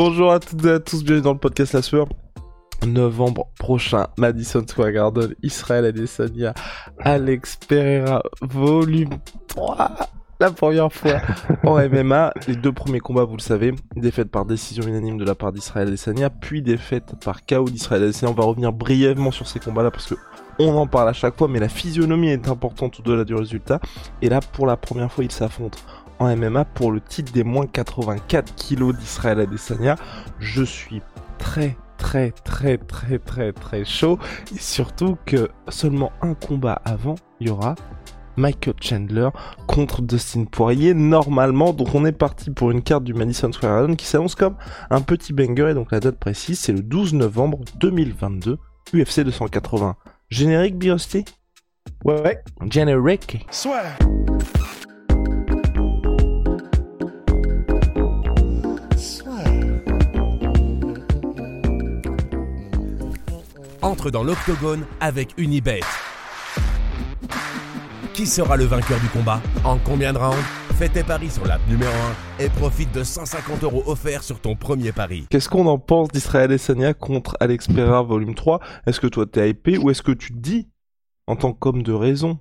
Bonjour 0.00 0.30
à 0.30 0.38
toutes 0.38 0.64
et 0.64 0.70
à 0.70 0.78
tous, 0.78 1.02
bienvenue 1.02 1.24
dans 1.24 1.32
le 1.32 1.40
podcast 1.40 1.72
La 1.72 1.82
Sueur. 1.82 2.06
Novembre 2.86 3.48
prochain, 3.58 4.06
Madison 4.16 4.64
Square 4.64 4.92
Garden, 4.92 5.34
Israël 5.42 5.84
Adesanya, 5.84 6.54
Alex 7.00 7.56
Pereira, 7.68 8.22
volume 8.40 9.10
3. 9.48 9.90
La 10.38 10.52
première 10.52 10.92
fois 10.92 11.20
en 11.64 11.80
MMA, 11.88 12.32
les 12.46 12.54
deux 12.54 12.70
premiers 12.70 13.00
combats, 13.00 13.24
vous 13.24 13.38
le 13.38 13.42
savez, 13.42 13.74
défaite 13.96 14.30
par 14.30 14.44
décision 14.44 14.84
unanime 14.86 15.18
de 15.18 15.24
la 15.24 15.34
part 15.34 15.50
d'Israël 15.50 15.88
Adesanya, 15.88 16.30
puis 16.30 16.62
défaite 16.62 17.16
par 17.24 17.44
KO 17.44 17.64
d'Israël 17.64 18.04
Adesanya. 18.04 18.30
On 18.30 18.36
va 18.36 18.44
revenir 18.44 18.72
brièvement 18.72 19.32
sur 19.32 19.48
ces 19.48 19.58
combats-là 19.58 19.90
parce 19.90 20.06
que 20.06 20.14
on 20.60 20.76
en 20.76 20.86
parle 20.86 21.08
à 21.08 21.12
chaque 21.12 21.36
fois, 21.36 21.48
mais 21.48 21.58
la 21.58 21.68
physionomie 21.68 22.30
est 22.30 22.46
importante 22.46 23.00
au-delà 23.00 23.24
du 23.24 23.34
résultat. 23.34 23.80
Et 24.22 24.28
là, 24.28 24.38
pour 24.52 24.64
la 24.68 24.76
première 24.76 25.10
fois, 25.10 25.24
ils 25.24 25.32
s'affrontent 25.32 25.78
en 26.18 26.34
MMA 26.36 26.64
pour 26.64 26.92
le 26.92 27.00
titre 27.00 27.32
des 27.32 27.44
moins 27.44 27.66
84 27.66 28.54
kilos 28.54 28.96
d'Israël 28.96 29.40
Adesanya. 29.40 29.96
Je 30.38 30.62
suis 30.62 31.02
très 31.38 31.76
très 31.96 32.32
très 32.44 32.78
très 32.78 33.18
très 33.18 33.52
très 33.52 33.84
chaud. 33.84 34.18
Et 34.54 34.58
surtout 34.58 35.16
que 35.26 35.50
seulement 35.68 36.12
un 36.22 36.34
combat 36.34 36.80
avant 36.84 37.16
il 37.40 37.48
y 37.48 37.50
aura 37.50 37.74
Michael 38.36 38.74
Chandler 38.80 39.28
contre 39.66 40.02
Dustin 40.02 40.44
Poirier 40.44 40.94
normalement. 40.94 41.72
Donc 41.72 41.94
on 41.94 42.04
est 42.06 42.12
parti 42.12 42.50
pour 42.50 42.70
une 42.70 42.82
carte 42.82 43.04
du 43.04 43.14
Madison 43.14 43.52
Square 43.52 43.78
Garden 43.78 43.96
qui 43.96 44.06
s'annonce 44.06 44.34
comme 44.34 44.56
un 44.90 45.00
petit 45.00 45.32
banger. 45.32 45.70
Et 45.70 45.74
donc 45.74 45.92
la 45.92 46.00
date 46.00 46.18
précise 46.18 46.58
c'est 46.58 46.72
le 46.72 46.82
12 46.82 47.14
novembre 47.14 47.60
2022 47.80 48.58
UFC 48.94 49.20
280 49.20 49.96
générique 50.30 50.76
Biosti 50.78 51.24
Ouais, 52.04 52.20
ouais. 52.22 52.38
Générique. 52.70 53.46
Soit. 53.50 53.82
Entre 63.88 64.10
dans 64.10 64.22
l'octogone 64.22 64.84
avec 65.00 65.32
Unibet. 65.38 65.80
Qui 68.12 68.26
sera 68.26 68.58
le 68.58 68.64
vainqueur 68.64 69.00
du 69.00 69.08
combat 69.08 69.40
En 69.64 69.78
combien 69.78 70.12
de 70.12 70.18
rounds 70.18 70.36
Fais 70.74 70.90
tes 70.90 71.02
paris 71.02 71.30
sur 71.30 71.46
l'app 71.46 71.66
numéro 71.70 71.90
1 72.38 72.44
et 72.44 72.50
profite 72.50 72.92
de 72.92 73.02
150 73.02 73.64
euros 73.64 73.82
offerts 73.86 74.24
sur 74.24 74.42
ton 74.42 74.56
premier 74.56 74.92
pari. 74.92 75.26
Qu'est-ce 75.30 75.48
qu'on 75.48 75.66
en 75.66 75.78
pense 75.78 76.08
d'Israël 76.08 76.50
Adesanya 76.50 76.92
contre 76.92 77.38
Alex 77.40 77.68
Pereira 77.68 78.02
volume 78.02 78.34
3 78.34 78.60
Est-ce 78.86 79.00
que 79.00 79.06
toi 79.06 79.24
t'es 79.24 79.48
hypé 79.48 79.78
ou 79.78 79.88
est-ce 79.88 80.02
que 80.02 80.12
tu 80.12 80.34
te 80.34 80.38
dis, 80.38 80.68
en 81.26 81.36
tant 81.36 81.54
qu'homme 81.54 81.82
de 81.82 81.94
raison 81.94 82.38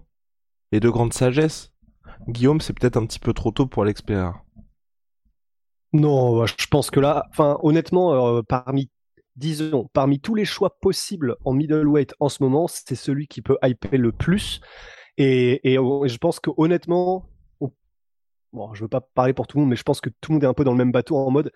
et 0.74 0.82
de 0.82 0.90
grande 0.90 1.14
sagesse, 1.14 1.72
Guillaume, 2.28 2.60
c'est 2.60 2.78
peut-être 2.78 2.98
un 2.98 3.06
petit 3.06 3.20
peu 3.20 3.32
trop 3.32 3.52
tôt 3.52 3.68
pour 3.68 3.84
Alex 3.84 4.02
Pereira? 4.02 4.44
Non, 5.94 6.38
bah, 6.38 6.46
je 6.46 6.68
pense 6.68 6.92
que 6.92 7.00
là, 7.00 7.24
enfin, 7.30 7.58
honnêtement, 7.64 8.36
euh, 8.36 8.42
parmi, 8.42 8.90
disons, 9.38 9.90
parmi 9.94 10.20
tous 10.20 10.36
les 10.36 10.46
choix 10.46 10.80
possibles 10.82 11.36
en 11.46 11.54
middleweight 11.54 12.14
en 12.20 12.28
ce 12.28 12.44
moment, 12.44 12.68
c'est 12.68 12.96
celui 12.96 13.28
qui 13.28 13.42
peut 13.42 13.58
hyper 13.64 14.00
le 14.00 14.12
plus. 14.12 14.60
Et, 15.18 15.74
et, 15.74 15.76
je 15.76 16.18
pense 16.18 16.40
que 16.40 16.50
honnêtement, 16.58 17.30
on- 17.62 17.72
bon, 18.52 18.74
je 18.74 18.82
veux 18.84 18.88
pas 18.90 19.02
parler 19.02 19.34
pour 19.34 19.48
tout 19.48 19.58
le 19.58 19.62
monde, 19.62 19.70
mais 19.70 19.76
je 19.76 19.84
pense 19.84 20.02
que 20.02 20.10
tout 20.22 20.32
le 20.32 20.34
monde 20.36 20.44
est 20.44 20.48
un 20.48 20.54
peu 20.54 20.64
dans 20.64 20.72
le 20.72 20.78
même 20.78 20.92
bateau 20.92 21.16
en 21.18 21.32
mode, 21.32 21.52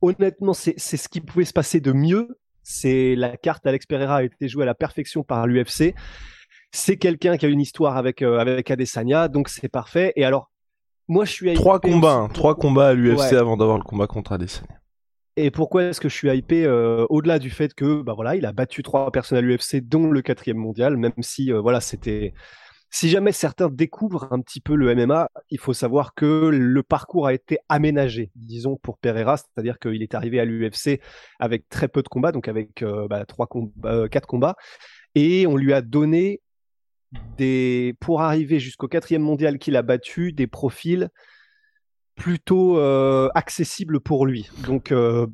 honnêtement, 0.00 0.54
c'est 0.54 0.78
ce 0.78 1.08
qui 1.08 1.20
pouvait 1.20 1.44
se 1.44 1.52
passer 1.52 1.80
de 1.80 1.92
mieux. 1.92 2.38
C'est 2.62 3.14
la 3.14 3.36
carte 3.36 3.66
Alex 3.66 3.86
Pereira 3.86 4.16
a 4.16 4.22
été 4.24 4.48
jouée 4.48 4.64
à 4.64 4.66
la 4.66 4.74
perfection 4.74 5.22
par 5.22 5.46
l'UFC. 5.46 5.94
C'est 6.72 6.96
quelqu'un 6.96 7.36
qui 7.36 7.46
a 7.46 7.48
une 7.48 7.60
histoire 7.60 7.96
avec 7.96 8.22
euh, 8.22 8.38
avec 8.38 8.70
Adesanya, 8.70 9.28
donc 9.28 9.48
c'est 9.48 9.68
parfait. 9.68 10.12
Et 10.16 10.24
alors, 10.24 10.50
moi, 11.06 11.24
je 11.24 11.30
suis 11.30 11.54
Trois 11.54 11.78
combats, 11.78 12.14
hein, 12.14 12.28
trois 12.28 12.56
combats 12.56 12.88
à 12.88 12.94
l'UFC 12.94 13.18
Ouais. 13.32 13.36
avant 13.36 13.56
d'avoir 13.56 13.78
le 13.78 13.84
combat 13.84 14.08
contre 14.08 14.32
Adesanya. 14.32 14.80
Et 15.36 15.50
pourquoi 15.50 15.84
est-ce 15.84 16.00
que 16.00 16.08
je 16.08 16.14
suis 16.14 16.30
hypé 16.30 16.64
euh, 16.64 17.04
au-delà 17.10 17.38
du 17.38 17.50
fait 17.50 17.74
que 17.74 18.00
bah 18.00 18.14
voilà, 18.14 18.36
il 18.36 18.46
a 18.46 18.52
battu 18.52 18.82
trois 18.82 19.10
personnes 19.12 19.36
à 19.36 19.42
l'UFC, 19.42 19.82
dont 19.82 20.10
le 20.10 20.22
quatrième 20.22 20.56
mondial, 20.56 20.96
même 20.96 21.12
si 21.20 21.52
euh, 21.52 21.60
voilà, 21.60 21.80
c'était. 21.80 22.32
Si 22.88 23.10
jamais 23.10 23.32
certains 23.32 23.68
découvrent 23.68 24.28
un 24.30 24.40
petit 24.40 24.60
peu 24.60 24.74
le 24.74 24.94
MMA, 24.94 25.28
il 25.50 25.58
faut 25.58 25.74
savoir 25.74 26.14
que 26.14 26.48
le 26.50 26.82
parcours 26.82 27.26
a 27.26 27.34
été 27.34 27.58
aménagé, 27.68 28.30
disons 28.36 28.76
pour 28.76 28.96
Pereira, 28.96 29.36
c'est-à-dire 29.36 29.78
qu'il 29.78 30.02
est 30.02 30.14
arrivé 30.14 30.40
à 30.40 30.44
l'UFC 30.44 31.00
avec 31.40 31.68
très 31.68 31.88
peu 31.88 32.02
de 32.02 32.08
combats, 32.08 32.32
donc 32.32 32.48
avec 32.48 32.82
euh, 32.82 33.08
bah, 33.08 33.26
trois 33.26 33.48
combats, 33.48 33.92
euh, 33.92 34.08
quatre 34.08 34.28
combats, 34.28 34.56
et 35.14 35.46
on 35.46 35.56
lui 35.56 35.72
a 35.74 35.82
donné 35.82 36.40
des 37.36 37.94
pour 38.00 38.22
arriver 38.22 38.60
jusqu'au 38.60 38.88
quatrième 38.88 39.22
mondial 39.22 39.58
qu'il 39.58 39.76
a 39.76 39.82
battu 39.82 40.32
des 40.32 40.46
profils 40.46 41.10
plutôt 42.16 42.78
euh, 42.78 43.28
accessibles 43.34 44.00
pour 44.00 44.26
lui. 44.26 44.48
Donc 44.66 44.92
euh, 44.92 45.26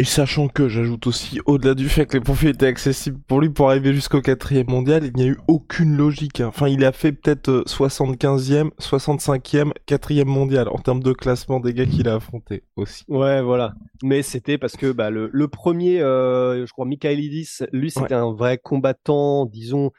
Et 0.00 0.04
sachant 0.04 0.46
que, 0.48 0.68
j'ajoute 0.68 1.08
aussi, 1.08 1.40
au-delà 1.44 1.74
du 1.74 1.88
fait 1.88 2.06
que 2.06 2.16
les 2.16 2.22
profils 2.22 2.50
étaient 2.50 2.66
accessibles 2.68 3.18
pour 3.26 3.40
lui 3.40 3.50
pour 3.50 3.68
arriver 3.68 3.92
jusqu'au 3.92 4.20
quatrième 4.22 4.68
mondial, 4.68 5.04
il 5.04 5.12
n'y 5.16 5.24
a 5.24 5.26
eu 5.26 5.38
aucune 5.48 5.96
logique. 5.96 6.40
hein. 6.40 6.46
Enfin, 6.48 6.68
il 6.68 6.84
a 6.84 6.92
fait 6.92 7.10
peut-être 7.12 7.48
euh, 7.48 7.64
75e, 7.66 8.70
65e, 8.78 9.72
quatrième 9.86 10.28
mondial 10.28 10.68
en 10.68 10.78
termes 10.78 11.02
de 11.02 11.12
classement 11.12 11.58
des 11.58 11.74
gars 11.74 11.86
qu'il 11.86 12.08
a 12.08 12.14
affrontés 12.14 12.62
aussi. 12.76 13.04
Ouais, 13.08 13.42
voilà. 13.42 13.74
Mais 14.04 14.22
c'était 14.22 14.56
parce 14.58 14.76
que 14.76 14.92
bah, 14.92 15.10
le, 15.10 15.30
le 15.32 15.48
premier, 15.48 16.00
euh, 16.00 16.64
je 16.64 16.70
crois, 16.72 16.86
Michaelidis, 16.86 17.58
lui, 17.72 17.90
c'était 17.90 18.14
un 18.14 18.32
vrai 18.32 18.58
combattant, 18.58 19.46
disons, 19.46 19.90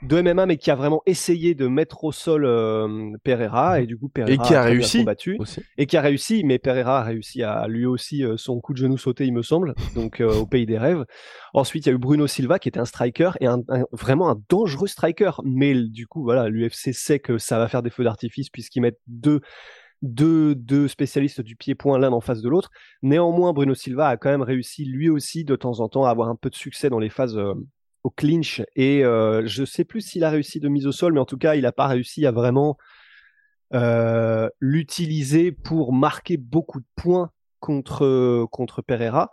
de 0.00 0.20
MMA, 0.22 0.46
mais 0.46 0.56
qui 0.56 0.70
a 0.70 0.74
vraiment 0.74 1.02
essayé 1.06 1.54
de 1.54 1.66
mettre 1.68 2.04
au 2.04 2.12
sol 2.12 2.44
euh, 2.44 3.12
Pereira, 3.22 3.80
et 3.80 3.86
du 3.86 3.96
coup, 3.98 4.08
Pereira 4.08 4.32
Et 4.44 4.48
qui 4.48 4.54
a 4.54 4.62
réussi 4.62 4.98
combattu, 4.98 5.36
aussi. 5.38 5.60
et 5.78 5.86
qui 5.86 5.96
a 5.96 6.00
réussi, 6.00 6.42
mais 6.44 6.58
Pereira 6.58 7.00
a 7.00 7.02
réussi 7.04 7.42
à 7.42 7.68
lui 7.68 7.86
aussi 7.86 8.24
euh, 8.24 8.36
son 8.36 8.60
coup 8.60 8.72
de 8.72 8.78
genou 8.78 8.96
sauté, 8.98 9.26
il 9.26 9.32
me 9.32 9.42
semble, 9.42 9.74
donc 9.94 10.20
euh, 10.20 10.32
au 10.34 10.46
pays 10.46 10.66
des 10.66 10.78
rêves. 10.78 11.04
Ensuite, 11.54 11.86
il 11.86 11.90
y 11.90 11.92
a 11.92 11.94
eu 11.94 11.98
Bruno 11.98 12.26
Silva, 12.26 12.58
qui 12.58 12.68
était 12.68 12.80
un 12.80 12.84
striker, 12.84 13.32
et 13.40 13.46
un, 13.46 13.60
un- 13.68 13.84
vraiment 13.92 14.30
un 14.30 14.40
dangereux 14.48 14.86
striker, 14.88 15.32
mais 15.44 15.74
du 15.74 16.06
coup, 16.06 16.22
voilà, 16.22 16.48
l'UFC 16.48 16.92
sait 16.92 17.18
que 17.20 17.38
ça 17.38 17.58
va 17.58 17.68
faire 17.68 17.82
des 17.82 17.90
feux 17.90 18.04
d'artifice, 18.04 18.50
puisqu'ils 18.50 18.80
mettent 18.80 19.00
deux 19.06 19.40
deux, 20.04 20.56
deux 20.56 20.88
spécialistes 20.88 21.40
du 21.42 21.54
pied-point 21.54 21.96
l'un 21.96 22.10
en 22.10 22.20
face 22.20 22.42
de 22.42 22.48
l'autre. 22.48 22.70
Néanmoins, 23.02 23.52
Bruno 23.52 23.72
Silva 23.72 24.08
a 24.08 24.16
quand 24.16 24.30
même 24.30 24.42
réussi 24.42 24.84
lui 24.84 25.08
aussi 25.08 25.44
de 25.44 25.54
temps 25.54 25.78
en 25.78 25.88
temps 25.88 26.04
à 26.06 26.10
avoir 26.10 26.28
un 26.28 26.34
peu 26.34 26.50
de 26.50 26.56
succès 26.56 26.90
dans 26.90 26.98
les 26.98 27.08
phases 27.08 27.36
euh, 27.38 27.54
au 28.04 28.10
clinch. 28.10 28.62
Et 28.76 29.04
euh, 29.04 29.42
je 29.46 29.64
sais 29.64 29.84
plus 29.84 30.00
s'il 30.00 30.24
a 30.24 30.30
réussi 30.30 30.60
de 30.60 30.68
mise 30.68 30.86
au 30.86 30.92
sol, 30.92 31.12
mais 31.12 31.20
en 31.20 31.24
tout 31.24 31.38
cas, 31.38 31.54
il 31.54 31.62
n'a 31.62 31.72
pas 31.72 31.86
réussi 31.86 32.26
à 32.26 32.32
vraiment 32.32 32.76
euh, 33.74 34.48
l'utiliser 34.60 35.52
pour 35.52 35.92
marquer 35.92 36.36
beaucoup 36.36 36.80
de 36.80 36.86
points 36.96 37.30
contre, 37.60 38.46
contre 38.50 38.82
Pereira. 38.82 39.30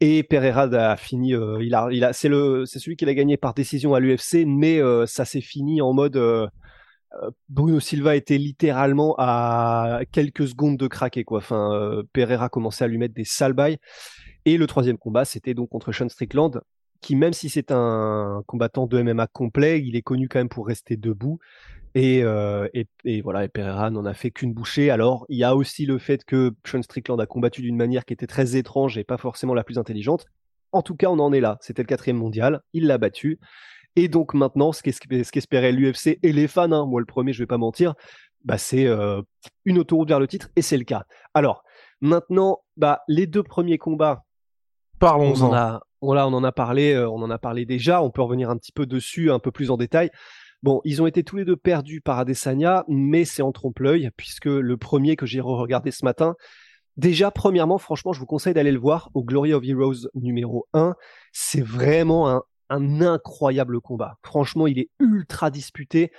Et 0.00 0.22
Pereira 0.22 0.62
a 0.62 0.96
fini, 0.96 1.34
euh, 1.34 1.62
il 1.62 1.74
a, 1.74 1.88
il 1.90 2.04
a, 2.04 2.12
c'est 2.12 2.28
le, 2.28 2.66
c'est 2.66 2.78
celui 2.78 2.96
qui 2.96 3.04
l'a 3.04 3.14
gagné 3.14 3.36
par 3.36 3.52
décision 3.52 3.94
à 3.94 4.00
l'UFC, 4.00 4.44
mais 4.46 4.80
ça 5.06 5.24
s'est 5.24 5.40
fini 5.40 5.82
en 5.82 5.92
mode 5.92 6.50
Bruno 7.48 7.80
Silva 7.80 8.14
était 8.14 8.38
littéralement 8.38 9.14
à 9.18 10.02
quelques 10.12 10.46
secondes 10.46 10.76
de 10.76 10.86
craquer 10.86 11.24
quoi. 11.24 11.38
Enfin, 11.38 12.02
Pereira 12.12 12.48
commençait 12.48 12.84
à 12.84 12.86
lui 12.86 12.98
mettre 12.98 13.14
des 13.14 13.24
sales 13.24 13.54
bails. 13.54 13.78
Et 14.44 14.56
le 14.56 14.66
troisième 14.66 14.98
combat, 14.98 15.24
c'était 15.24 15.52
donc 15.52 15.68
contre 15.68 15.90
Sean 15.92 16.08
Strickland, 16.08 16.60
qui 17.00 17.16
même 17.16 17.32
si 17.32 17.48
c'est 17.48 17.70
un 17.70 18.42
combattant 18.46 18.86
de 18.86 19.00
MMA 19.02 19.26
complet, 19.28 19.80
il 19.80 19.96
est 19.96 20.02
connu 20.02 20.28
quand 20.28 20.38
même 20.40 20.48
pour 20.48 20.66
rester 20.66 20.96
debout. 20.96 21.38
Et, 21.94 22.22
euh, 22.22 22.68
et, 22.74 22.86
et 23.04 23.22
voilà, 23.22 23.44
et 23.44 23.48
Pereira 23.48 23.90
n'en 23.90 24.04
a 24.04 24.14
fait 24.14 24.30
qu'une 24.30 24.52
bouchée. 24.52 24.90
Alors, 24.90 25.24
il 25.28 25.38
y 25.38 25.44
a 25.44 25.56
aussi 25.56 25.86
le 25.86 25.98
fait 25.98 26.24
que 26.24 26.54
Sean 26.64 26.82
Strickland 26.82 27.20
a 27.20 27.26
combattu 27.26 27.62
d'une 27.62 27.76
manière 27.76 28.04
qui 28.04 28.12
était 28.12 28.26
très 28.26 28.56
étrange 28.56 28.98
et 28.98 29.04
pas 29.04 29.16
forcément 29.16 29.54
la 29.54 29.64
plus 29.64 29.78
intelligente. 29.78 30.26
En 30.72 30.82
tout 30.82 30.94
cas, 30.94 31.08
on 31.08 31.18
en 31.18 31.32
est 31.32 31.40
là. 31.40 31.56
C'était 31.60 31.82
le 31.82 31.86
quatrième 31.86 32.18
mondial. 32.18 32.60
Il 32.72 32.86
l'a 32.86 32.98
battu. 32.98 33.38
Et 33.96 34.08
donc 34.08 34.34
maintenant, 34.34 34.70
ce 34.72 34.82
qu'es- 34.82 34.92
ce 34.92 35.32
qu'espérait 35.32 35.72
l'UFC 35.72 36.18
et 36.22 36.32
les 36.32 36.46
fans, 36.46 36.70
hein, 36.70 36.84
moi 36.86 37.00
le 37.00 37.06
premier, 37.06 37.32
je 37.32 37.42
vais 37.42 37.46
pas 37.46 37.58
mentir, 37.58 37.94
bah, 38.44 38.58
c'est 38.58 38.86
euh, 38.86 39.22
une 39.64 39.78
autoroute 39.78 40.08
vers 40.08 40.20
le 40.20 40.28
titre 40.28 40.50
et 40.56 40.62
c'est 40.62 40.76
le 40.76 40.84
cas. 40.84 41.04
Alors 41.34 41.64
maintenant, 42.00 42.60
bah, 42.76 43.00
les 43.08 43.26
deux 43.26 43.42
premiers 43.42 43.78
combats, 43.78 44.22
on 45.00 45.06
en 45.06 45.08
Parlons-en. 45.08 45.52
a, 45.54 45.80
on, 46.00 46.12
là, 46.12 46.26
on 46.26 46.32
en 46.32 46.44
a 46.44 46.52
parlé, 46.52 46.94
euh, 46.94 47.08
on 47.08 47.22
en 47.22 47.30
a 47.30 47.38
parlé 47.38 47.64
déjà. 47.64 48.02
On 48.02 48.10
peut 48.10 48.22
revenir 48.22 48.50
un 48.50 48.56
petit 48.56 48.72
peu 48.72 48.86
dessus, 48.86 49.30
un 49.30 49.38
peu 49.38 49.50
plus 49.50 49.70
en 49.70 49.76
détail. 49.76 50.10
Bon, 50.62 50.80
ils 50.84 51.00
ont 51.00 51.06
été 51.06 51.22
tous 51.22 51.36
les 51.36 51.44
deux 51.44 51.56
perdus 51.56 52.00
par 52.00 52.18
Adesanya, 52.18 52.84
mais 52.88 53.24
c'est 53.24 53.42
en 53.42 53.52
trompe-l'œil 53.52 54.10
puisque 54.16 54.46
le 54.46 54.76
premier 54.76 55.14
que 55.14 55.26
j'ai 55.26 55.40
regardé 55.40 55.90
ce 55.90 56.04
matin, 56.04 56.34
Déjà, 56.98 57.30
premièrement, 57.30 57.78
franchement, 57.78 58.12
je 58.12 58.18
vous 58.18 58.26
conseille 58.26 58.54
d'aller 58.54 58.72
le 58.72 58.80
voir 58.80 59.08
au 59.14 59.22
Glory 59.22 59.52
of 59.52 59.62
Heroes 59.64 60.08
numéro 60.14 60.66
1. 60.72 60.96
C'est 61.32 61.60
vraiment 61.60 62.42
un 62.70 63.00
incroyable 63.00 63.80
combat. 63.80 64.16
Franchement, 64.24 64.66
il 64.66 64.80
est 64.80 64.90
ultra 64.98 65.52
disputé. 65.52 66.10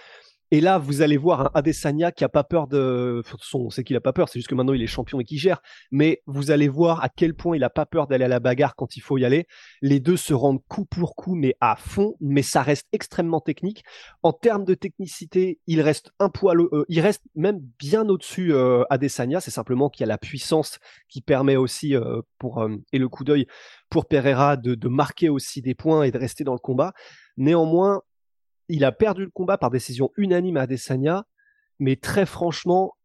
Et 0.52 0.62
là, 0.62 0.80
vous 0.80 1.02
allez 1.02 1.18
voir 1.18 1.42
un 1.42 1.52
Adesanya 1.54 2.12
qui 2.12 2.24
a 2.24 2.30
pas 2.30 2.44
peur 2.44 2.68
de. 2.68 3.22
Son, 3.40 3.68
on 3.68 3.84
qu'il 3.84 3.96
a 3.96 4.02
pas 4.02 4.14
peur, 4.14 4.30
c'est 4.30 4.40
juste 4.40 4.48
que 4.48 4.56
maintenant 4.56 4.74
il 4.74 4.82
est 4.82 4.88
champion 4.88 5.20
et 5.20 5.24
qu'il 5.24 5.38
gère. 5.38 5.62
Mais 5.92 6.24
vous 6.26 6.50
allez 6.50 6.68
voir 6.68 7.04
à 7.04 7.10
quel 7.10 7.36
point 7.36 7.56
il 7.56 7.64
a 7.64 7.70
pas 7.70 7.86
peur 7.86 8.08
d'aller 8.08 8.26
à 8.26 8.28
la 8.28 8.40
bagarre 8.40 8.76
quand 8.76 8.98
il 8.98 9.02
faut 9.02 9.18
y 9.18 9.26
aller. 9.26 9.46
Les 9.82 10.00
deux 10.00 10.18
se 10.18 10.34
rendent 10.34 10.64
coup 10.68 10.86
pour 10.86 11.16
coup, 11.16 11.36
mais 11.36 11.56
à 11.62 11.76
fond. 11.76 12.16
Mais 12.20 12.42
ça 12.42 12.64
reste 12.64 12.88
extrêmement 12.94 13.42
technique. 13.42 13.84
En 14.24 14.34
termes 14.34 14.66
de 14.66 14.74
technicité, 14.74 15.60
il 15.68 15.82
reste 15.82 16.12
un 16.20 16.30
poil, 16.30 16.60
euh, 16.60 16.86
il 16.90 17.00
reste 17.00 17.24
même 17.36 17.60
bien 17.78 18.08
au-dessus 18.10 18.54
euh, 18.54 18.84
Adesanya. 18.90 19.42
C'est 19.42 19.52
simplement 19.52 19.90
qu'il 19.90 20.02
y 20.02 20.06
a 20.06 20.08
la 20.08 20.18
puissance 20.18 20.80
qui 21.10 21.22
permet 21.22 21.58
aussi 21.58 21.96
euh, 21.96 22.22
pour 22.40 22.64
euh, 22.64 22.76
et 22.92 22.98
le 22.98 23.08
coup 23.08 23.24
d'œil 23.24 23.46
pour 23.90 24.08
Pereira 24.08 24.58
de, 24.58 24.76
de 24.76 24.88
marquer 24.88 25.30
aussi 25.30 25.62
des 25.62 25.76
points 25.76 26.04
et 26.04 26.12
de 26.12 26.18
rester 26.18 26.44
dans 26.44 26.54
le 26.54 26.60
combat. 26.60 26.94
Néanmoins, 27.38 28.02
il 28.70 28.86
a 28.86 28.92
perdu 28.92 29.26
le 29.26 29.32
combat 29.32 29.58
par 29.58 29.72
décision 29.72 30.12
unanime 30.16 30.58
à 30.58 30.62
Adesanya, 30.62 31.26
mais 31.80 31.96
très 31.96 32.26
franchement, 32.26 32.96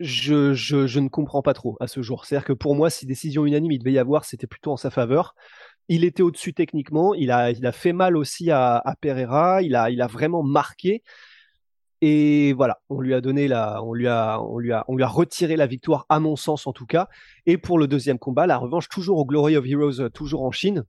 je, 0.00 0.98
ne 0.98 1.08
comprends 1.08 1.42
pas 1.42 1.54
trop 1.54 1.76
à 1.80 1.86
ce 1.86 2.02
jour. 2.02 2.24
C'est-à-dire 2.24 2.46
que 2.46 2.52
pour 2.52 2.74
moi, 2.74 2.90
si 2.90 3.06
décision 3.06 3.46
unanime 3.46 3.72
il 3.72 3.78
devait 3.78 3.92
y 3.92 3.98
avoir, 3.98 4.24
c'était 4.24 4.46
plutôt 4.46 4.72
en 4.72 4.76
sa 4.76 4.90
faveur. 4.90 5.34
Il 5.88 6.04
était 6.04 6.22
au-dessus 6.22 6.54
techniquement, 6.54 7.14
il 7.14 7.30
a, 7.30 7.52
fait 7.72 7.92
mal 7.92 8.16
aussi 8.16 8.50
à, 8.50 8.82
Pereira, 9.00 9.62
il 9.62 9.74
a, 9.76 10.06
vraiment 10.06 10.42
marqué. 10.42 11.02
Et 12.00 12.52
voilà, 12.54 12.80
on 12.90 13.00
lui 13.00 13.14
a 13.14 13.20
donné 13.20 13.48
on 13.82 13.94
lui 13.94 14.08
a, 14.08 14.42
retiré 15.06 15.56
la 15.56 15.66
victoire, 15.66 16.06
à 16.08 16.20
mon 16.20 16.36
sens 16.36 16.66
en 16.66 16.72
tout 16.72 16.86
cas. 16.86 17.08
Et 17.46 17.56
pour 17.58 17.78
le 17.78 17.86
deuxième 17.86 18.18
combat, 18.18 18.46
la 18.46 18.58
revanche 18.58 18.88
toujours 18.88 19.18
au 19.18 19.24
Glory 19.24 19.56
of 19.56 19.66
Heroes, 19.66 20.08
toujours 20.10 20.42
en 20.44 20.50
Chine. 20.50 20.84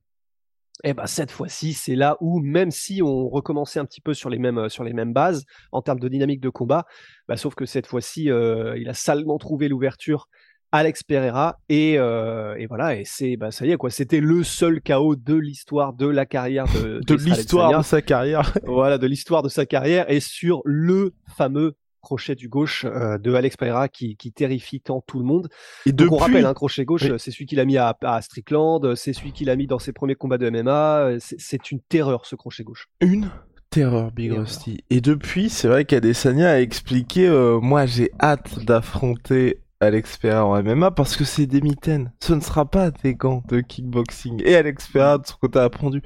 Et 0.84 0.94
ben 0.94 1.06
cette 1.06 1.30
fois-ci, 1.30 1.72
c'est 1.72 1.96
là 1.96 2.16
où 2.20 2.40
même 2.40 2.70
si 2.70 3.02
on 3.02 3.28
recommençait 3.28 3.80
un 3.80 3.84
petit 3.86 4.00
peu 4.00 4.14
sur 4.14 4.28
les 4.30 4.38
mêmes 4.38 4.68
sur 4.68 4.84
les 4.84 4.92
mêmes 4.92 5.12
bases 5.12 5.44
en 5.72 5.82
termes 5.82 6.00
de 6.00 6.08
dynamique 6.08 6.40
de 6.40 6.50
combat, 6.50 6.84
bah, 7.28 7.36
sauf 7.36 7.54
que 7.54 7.64
cette 7.64 7.86
fois-ci, 7.86 8.30
euh, 8.30 8.76
il 8.78 8.88
a 8.88 8.94
salement 8.94 9.38
trouvé 9.38 9.68
l'ouverture. 9.68 10.28
Alex 10.72 11.04
Pereira 11.04 11.58
et, 11.68 11.96
euh, 11.96 12.56
et 12.56 12.66
voilà 12.66 12.96
et 12.96 13.04
c'est 13.04 13.36
bah 13.36 13.52
ça 13.52 13.64
y 13.64 13.70
est 13.70 13.76
quoi 13.76 13.88
c'était 13.88 14.20
le 14.20 14.42
seul 14.42 14.82
chaos 14.82 15.14
de 15.14 15.34
l'histoire 15.34 15.92
de 15.92 16.06
la 16.06 16.26
carrière 16.26 16.66
de 16.66 17.00
De 17.06 17.14
l'histoire 17.14 17.78
de 17.78 17.84
sa 17.84 18.02
carrière. 18.02 18.52
voilà 18.64 18.98
de 18.98 19.06
l'histoire 19.06 19.42
de 19.42 19.48
sa 19.48 19.64
carrière 19.64 20.10
et 20.10 20.18
sur 20.18 20.62
le 20.64 21.14
fameux 21.36 21.76
crochet 22.06 22.34
du 22.36 22.48
gauche 22.48 22.84
euh, 22.86 23.18
de 23.18 23.34
Alex 23.34 23.56
Pereira 23.56 23.88
qui, 23.88 24.16
qui 24.16 24.32
terrifie 24.32 24.80
tant 24.80 25.00
tout 25.06 25.18
le 25.18 25.24
monde 25.24 25.48
Et 25.86 25.92
donc 25.92 26.06
depuis, 26.10 26.14
on 26.14 26.18
rappelle, 26.18 26.46
un 26.46 26.54
crochet 26.54 26.84
gauche, 26.84 27.02
Oui. 27.02 27.10
euh, 27.10 27.18
c'est 27.18 27.30
celui 27.30 27.46
qu'il 27.46 27.60
a 27.60 27.64
mis 27.64 27.76
à, 27.76 27.96
à 28.02 28.22
Strickland, 28.22 28.94
c'est 28.94 29.12
celui 29.12 29.32
qu'il 29.32 29.50
a 29.50 29.56
mis 29.56 29.66
dans 29.66 29.78
ses 29.78 29.92
premiers 29.92 30.14
combats 30.14 30.38
de 30.38 30.48
MMA. 30.48 30.98
euh, 31.00 31.18
c'est- 31.20 31.70
une 31.70 31.80
terreur 31.80 32.24
ce 32.26 32.36
crochet 32.36 32.62
gauche. 32.64 32.88
une 33.00 33.30
terreur, 33.70 34.12
Big 34.12 34.30
Terreur. 34.30 34.46
Rusty. 34.46 34.84
Et 34.90 35.00
depuis, 35.00 35.50
c'est 35.50 35.68
vrai 35.68 35.84
qu'Adesanya 35.84 36.50
a 36.52 36.60
expliqué, 36.60 37.26
euh, 37.28 37.58
moi 37.60 37.84
j'ai 37.86 38.10
hâte 38.20 38.64
d'affronter 38.64 39.58
Alex 39.80 40.16
Pereira 40.16 40.46
en 40.46 40.56
MMA 40.62 40.90
parce 40.92 41.16
que 41.16 41.24
c'est 41.24 41.46
des 41.46 41.60
mitaines. 41.60 42.12
Ce 42.22 42.32
ne 42.32 42.40
sera 42.40 42.64
pas 42.70 42.90
des 42.90 43.14
gants 43.14 43.42
de 43.48 43.60
kickboxing. 43.60 44.40
Et 44.44 44.54
Alex 44.56 44.86
Pereira, 44.88 45.18
de 45.18 45.26
son 45.26 45.36
côté, 45.40 45.58
a 45.58 45.62
répondu, 45.64 46.02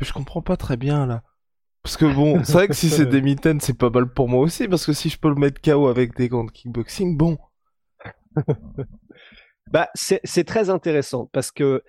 je 0.00 0.12
comprends 0.12 0.42
pas 0.42 0.56
très 0.56 0.76
bien 0.76 1.06
là. 1.06 1.22
Parce 1.82 1.96
que 1.96 2.04
bon, 2.04 2.42
c'est 2.44 2.52
vrai 2.52 2.68
que 2.68 2.74
si 2.74 2.88
c'est 2.90 3.06
des 3.06 3.20
mitaines, 3.22 3.60
c'est 3.60 3.76
pas 3.76 3.90
mal 3.90 4.06
pour 4.12 4.28
moi 4.28 4.40
aussi, 4.40 4.68
parce 4.68 4.86
que 4.86 4.92
si 4.92 5.08
je 5.08 5.18
peux 5.18 5.28
le 5.28 5.34
mettre 5.34 5.60
KO 5.60 5.88
avec 5.88 6.16
des 6.16 6.28
gants 6.28 6.44
de 6.44 6.50
kickboxing, 6.52 7.16
bon. 7.16 7.38
Bah, 9.70 9.88
c'est 9.94 10.44
très 10.44 10.68
intéressant 10.70 11.30
parce 11.32 11.50
que, 11.50 11.82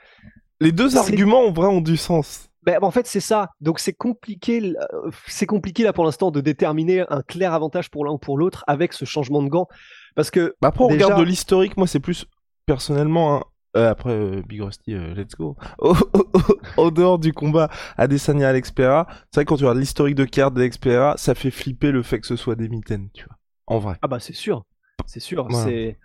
Les 0.62 0.72
deux 0.72 0.96
arguments 0.96 1.48
en 1.48 1.52
vrai 1.52 1.68
ont 1.68 1.82
du 1.82 1.98
sens. 1.98 2.50
bah, 2.62 2.78
en 2.82 2.92
fait, 2.92 3.08
c'est 3.08 3.20
ça. 3.20 3.50
Donc 3.60 3.80
c'est 3.80 3.92
compliqué, 3.94 4.74
euh, 4.94 5.12
c'est 5.28 5.46
compliqué 5.48 5.84
là 5.84 5.92
pour 5.92 6.06
l'instant 6.06 6.32
de 6.32 6.40
déterminer 6.40 7.04
un 7.10 7.22
clair 7.24 7.54
avantage 7.54 7.90
pour 7.90 8.06
l'un 8.06 8.12
ou 8.14 8.18
pour 8.18 8.38
l'autre 8.38 8.64
avec 8.68 8.94
ce 8.94 9.04
changement 9.04 9.44
de 9.44 9.50
gants, 9.50 9.68
parce 10.16 10.32
que 10.32 10.56
Bah 10.62 10.70
après, 10.70 10.86
on 10.86 10.88
Déjà- 10.88 11.06
regarde 11.08 11.22
de 11.22 11.26
l'historique, 11.26 11.76
moi 11.76 11.88
c'est 11.88 12.00
plus 12.00 12.26
personnellement. 12.66 13.36
hein, 13.38 13.44
euh, 13.76 13.90
après, 13.90 14.12
euh, 14.12 14.42
Big 14.48 14.62
Rusty, 14.62 14.94
euh, 14.94 15.14
let's 15.16 15.36
go. 15.36 15.56
Au 16.78 16.92
dehors 16.92 17.18
du 17.20 17.34
combat 17.34 17.70
Adesanya 17.98 18.50
Alex 18.50 18.72
Pereira, 18.72 19.08
c'est 19.32 19.38
vrai 19.40 19.46
que 19.46 19.50
quand 19.50 19.58
tu 19.58 19.64
regardes 19.64 19.80
l'historique 19.80 20.16
de 20.16 20.26
carte 20.26 20.54
d'Alex 20.54 20.78
Pereira, 20.78 21.16
ça 21.18 21.34
fait 21.36 21.52
flipper 21.52 21.92
le 21.92 22.04
fait 22.04 22.20
que 22.20 22.28
ce 22.28 22.36
soit 22.36 22.56
des 22.56 22.70
mitaines, 22.70 23.10
tu 23.14 23.26
vois. 23.26 23.38
En 23.66 23.80
vrai. 23.80 23.96
ah 24.02 24.08
bah 24.08 24.20
c'est 24.20 24.34
sûr, 24.34 24.66
c'est 25.06 25.22
sûr, 25.22 25.48
Voilà. 25.50 25.66
c'est 25.66 25.98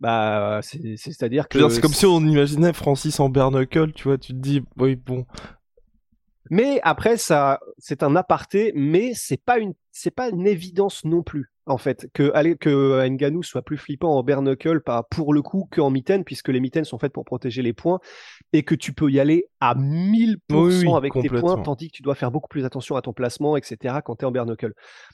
bah 0.00 0.60
c'est 0.62 0.96
c'est 0.96 1.22
à 1.22 1.28
dire 1.28 1.48
que 1.48 1.68
c'est 1.68 1.80
comme 1.80 1.92
si 1.92 2.06
on 2.06 2.20
imaginait 2.20 2.72
Francis 2.72 3.20
en 3.20 3.28
bare 3.28 3.50
knuckle, 3.50 3.92
tu 3.92 4.04
vois, 4.04 4.18
tu 4.18 4.32
te 4.32 4.38
dis, 4.38 4.62
oui, 4.76 4.96
bon. 4.96 5.24
Mais 6.50 6.80
après, 6.82 7.16
ça, 7.16 7.60
c'est 7.78 8.02
un 8.02 8.16
aparté, 8.16 8.72
mais 8.74 9.12
c'est 9.14 9.40
pas 9.42 9.58
une, 9.58 9.72
c'est 9.92 10.10
pas 10.10 10.28
une 10.28 10.46
évidence 10.46 11.04
non 11.04 11.22
plus, 11.22 11.50
en 11.66 11.78
fait, 11.78 12.08
que, 12.12 13.08
Ngannou 13.08 13.42
soit 13.44 13.62
plus 13.62 13.76
flippant 13.78 14.18
en 14.18 14.22
bare 14.24 14.42
knuckle, 14.42 14.80
pas 14.80 15.04
pour 15.10 15.32
le 15.32 15.42
coup, 15.42 15.68
qu'en 15.70 15.90
mitaine, 15.90 16.24
puisque 16.24 16.48
les 16.48 16.58
mitaines 16.58 16.84
sont 16.84 16.98
faites 16.98 17.12
pour 17.12 17.24
protéger 17.24 17.62
les 17.62 17.72
points, 17.72 18.00
et 18.52 18.64
que 18.64 18.74
tu 18.74 18.92
peux 18.92 19.08
y 19.10 19.20
aller 19.20 19.46
à 19.60 19.74
1000% 19.76 20.36
Oui, 20.50 20.74
oui, 20.88 20.92
avec 20.96 21.12
tes 21.22 21.28
points, 21.40 21.54
tandis 21.62 21.88
que 21.88 21.96
tu 21.96 22.02
dois 22.02 22.16
faire 22.16 22.32
beaucoup 22.32 22.48
plus 22.48 22.64
attention 22.64 22.96
à 22.96 23.02
ton 23.02 23.12
placement, 23.12 23.56
etc., 23.56 23.96
quand 24.04 24.16
tu 24.16 24.24
es 24.24 24.26
en 24.28 24.32
bare 24.32 24.44
knuckle. 24.46 24.72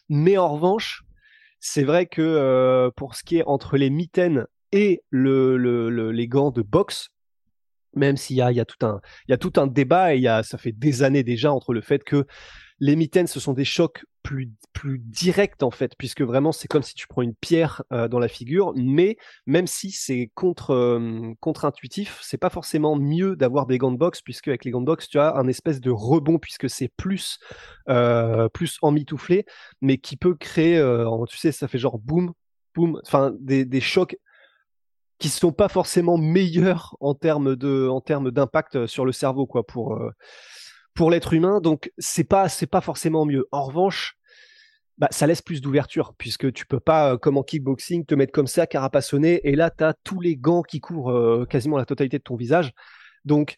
Mais 0.09 0.39
en 0.39 0.49
revanche, 0.49 1.03
c'est 1.61 1.85
vrai 1.85 2.07
que 2.07 2.23
euh, 2.23 2.91
pour 2.97 3.15
ce 3.15 3.23
qui 3.25 3.37
est 3.39 3.45
entre 3.47 3.77
les 3.77 3.91
mitaines 3.91 4.47
et 4.73 5.03
le, 5.11 5.57
le- 5.59 5.91
le- 5.91 6.13
les 6.13 6.29
gants 6.29 6.51
de 6.51 6.63
boxe, 6.63 7.09
même 7.97 8.17
s'il 8.17 8.37
y 8.37 8.43
a, 8.43 8.53
y, 8.53 8.61
a 8.61 8.65
tout 8.65 8.77
un, 8.85 9.67
débat, 9.67 10.15
et 10.15 10.19
y 10.19 10.29
a, 10.29 10.43
ça 10.43 10.59
fait 10.59 10.73
des 10.73 11.03
années 11.03 11.23
déjà 11.23 11.53
entre 11.53 11.73
le 11.73 11.81
fait 11.81 12.05
que 12.05 12.27
les 12.79 12.95
mitaines, 12.95 13.27
ce 13.27 13.41
sont 13.41 13.55
des 13.55 13.65
chocs 13.65 14.05
plus, 14.23 14.51
directs 14.99 15.63
en 15.63 15.71
fait, 15.71 15.93
puisque 15.97 16.23
vraiment 16.23 16.53
c'est 16.53 16.69
comme 16.69 16.83
si 16.83 16.95
tu 16.95 17.07
prends 17.07 17.23
une 17.23 17.35
pierre 17.35 17.83
euh, 17.93 18.09
dans 18.09 18.19
la 18.19 18.29
figure, 18.29 18.73
mais 18.75 19.17
même 19.47 19.67
si 19.67 19.91
c'est 19.93 20.31
contre, 20.35 20.73
euh, 20.73 21.33
contre-intuitif, 21.41 22.19
c'est 22.23 22.37
pas 22.37 22.51
forcément 22.51 22.97
mieux 22.97 23.37
d'avoir 23.37 23.67
des 23.67 23.79
gants 23.79 23.93
de 23.93 23.97
boxe, 23.97 24.21
puisque 24.21 24.49
avec 24.49 24.65
les 24.65 24.73
gants 24.73 24.81
de 24.81 24.87
boxe, 24.87 25.09
tu 25.09 25.19
as 25.19 25.37
un 25.37 25.47
espèce 25.49 25.81
de 25.81 25.91
rebond, 25.91 26.39
puisque 26.39 26.69
c'est 26.69 26.91
plus, 26.97 27.39
euh, 27.89 28.49
plus 28.49 28.79
emmitouflé, 28.83 29.47
mais 29.81 29.99
qui 29.99 30.17
peut 30.17 30.35
créer, 30.35 30.77
tu 31.29 31.39
sais, 31.39 31.53
ça 31.53 31.69
fait 31.69 31.79
genre 31.79 31.99
boum, 31.99 32.33
boum, 32.75 33.01
enfin 33.07 33.33
des, 33.41 33.65
des 33.65 33.81
chocs 33.81 34.17
qui 35.19 35.29
sont 35.29 35.53
pas 35.53 35.69
forcément 35.69 36.19
meilleurs 36.19 36.97
en 37.01 37.15
termes 37.15 37.57
de 37.57 37.89
en 37.89 38.01
termes 38.01 38.31
d'impact 38.31 38.87
sur 38.87 39.05
le 39.05 39.13
cerveau 39.13 39.47
quoi 39.47 39.67
pour 39.67 39.95
euh, 39.95 40.11
pour 40.95 41.11
l'être 41.11 41.33
humain. 41.33 41.61
Donc 41.61 41.91
c'est 41.99 42.25
pas 42.25 42.49
c'est 42.49 42.67
pas 42.67 42.81
forcément 42.81 43.25
mieux. 43.25 43.47
En 43.53 43.65
revanche 43.65 44.17
bah, 44.99 45.09
ça 45.11 45.27
laisse 45.27 45.43
plus 45.43 45.61
d'ouverture 45.61 46.15
puisque 46.17 46.53
tu 46.53 46.67
peux 46.67 46.81
pas 46.81 47.13
euh, 47.13 47.19
comme 47.19 47.37
en 47.37 47.43
kickboxing 47.43 48.07
te 48.07 48.15
mettre 48.15 48.33
comme 48.33 48.47
ça 48.47 48.67
carapassonné 48.67 49.41
et 49.45 49.55
là 49.55 49.71
tu 49.71 49.85
as 49.85 49.95
tous 50.05 50.21
les 50.21 50.37
gants 50.37 50.63
qui 50.63 50.81
couvrent 50.81 51.13
euh, 51.13 51.47
quasiment 51.47 51.77
la 51.77 51.85
totalité 51.85 52.19
de 52.19 52.23
ton 52.23 52.37
visage. 52.37 52.73
Donc 53.25 53.57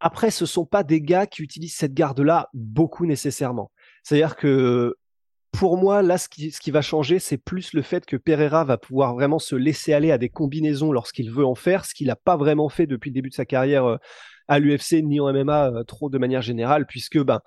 après 0.00 0.30
ce 0.30 0.46
sont 0.46 0.64
pas 0.66 0.82
des 0.82 1.00
gars 1.00 1.26
qui 1.26 1.42
utilisent 1.42 1.76
cette 1.76 1.94
garde 1.94 2.20
là 2.20 2.48
beaucoup 2.54 3.06
nécessairement. 3.06 3.70
C'est-à-dire 4.02 4.36
que 4.36 4.96
pour 5.58 5.76
moi, 5.76 6.02
là, 6.02 6.18
ce 6.18 6.28
qui, 6.28 6.70
va 6.70 6.82
changer, 6.82 7.18
c'est 7.18 7.36
plus 7.36 7.72
le 7.72 7.82
fait 7.82 8.06
que 8.06 8.16
Pereira 8.16 8.62
va 8.62 8.78
pouvoir 8.78 9.14
vraiment 9.14 9.40
se 9.40 9.56
laisser 9.56 9.92
aller 9.92 10.12
à 10.12 10.18
des 10.18 10.28
combinaisons 10.28 10.92
lorsqu'il 10.92 11.32
veut 11.32 11.44
en 11.44 11.56
faire, 11.56 11.84
ce 11.84 11.94
qu'il 11.94 12.06
n'a 12.06 12.14
pas 12.14 12.36
vraiment 12.36 12.68
fait 12.68 12.86
depuis 12.86 13.10
le 13.10 13.14
début 13.14 13.28
de 13.28 13.34
sa 13.34 13.44
carrière 13.44 13.84
euh, 13.84 13.96
à 14.46 14.60
l'UFC 14.60 15.02
ni 15.02 15.18
en 15.18 15.32
MMA 15.32 15.66
euh, 15.66 15.82
trop 15.82 16.10
de 16.10 16.18
manière 16.18 16.42
générale, 16.42 16.86
puisque 16.86 17.18
ben, 17.18 17.40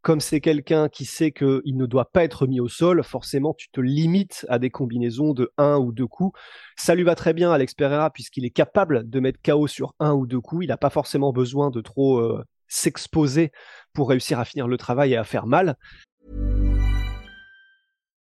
comme 0.00 0.20
c'est 0.20 0.40
quelqu'un 0.40 0.88
qui 0.88 1.04
sait 1.04 1.30
qu'il 1.30 1.76
ne 1.76 1.84
doit 1.84 2.10
pas 2.10 2.24
être 2.24 2.46
mis 2.46 2.60
au 2.60 2.68
sol, 2.68 3.02
forcément, 3.04 3.52
tu 3.52 3.68
te 3.68 3.82
limites 3.82 4.46
à 4.48 4.58
des 4.58 4.70
combinaisons 4.70 5.34
de 5.34 5.52
un 5.58 5.76
ou 5.76 5.92
deux 5.92 6.06
coups. 6.06 6.38
Ça 6.74 6.94
lui 6.94 7.02
va 7.02 7.14
très 7.14 7.34
bien, 7.34 7.52
Alex 7.52 7.74
Pereira, 7.74 8.08
puisqu'il 8.08 8.46
est 8.46 8.50
capable 8.50 9.10
de 9.10 9.20
mettre 9.20 9.40
KO 9.44 9.66
sur 9.66 9.92
un 10.00 10.14
ou 10.14 10.26
deux 10.26 10.40
coups. 10.40 10.64
Il 10.64 10.68
n'a 10.68 10.78
pas 10.78 10.88
forcément 10.88 11.34
besoin 11.34 11.68
de 11.68 11.82
trop 11.82 12.16
euh, 12.16 12.42
s'exposer 12.66 13.52
pour 13.92 14.08
réussir 14.08 14.38
à 14.38 14.46
finir 14.46 14.68
le 14.68 14.78
travail 14.78 15.12
et 15.12 15.16
à 15.18 15.24
faire 15.24 15.46
mal. 15.46 15.76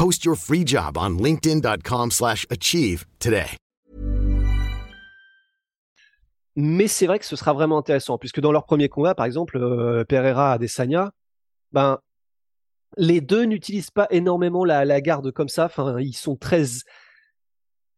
Post 0.00 0.24
your 0.24 0.34
free 0.34 0.64
job 0.64 0.96
on 0.96 1.18
linkedin.com/achieve 1.18 2.10
slash 2.10 2.46
achieve 2.48 3.04
today. 3.18 3.50
mais 6.56 6.86
c'est 6.88 7.06
vrai 7.06 7.18
que 7.18 7.26
ce 7.26 7.36
sera 7.36 7.52
vraiment 7.52 7.76
intéressant, 7.76 8.16
puisque 8.16 8.40
dans 8.40 8.50
leur 8.50 8.64
premier 8.64 8.88
combat, 8.88 9.14
par 9.14 9.26
exemple, 9.26 9.58
euh, 9.58 10.04
Pereira 10.08 10.52
Adesanya, 10.52 11.12
ben, 11.72 11.98
les 12.96 13.20
deux 13.20 13.42
n'utilisent 13.42 13.90
pas 13.90 14.06
énormément 14.10 14.64
la, 14.64 15.00
garde 15.02 15.32
comme 15.32 15.50
ça. 15.50 15.66
Enfin, 15.66 16.00
ils 16.00 16.14
sont 16.14 16.36
très 16.36 16.64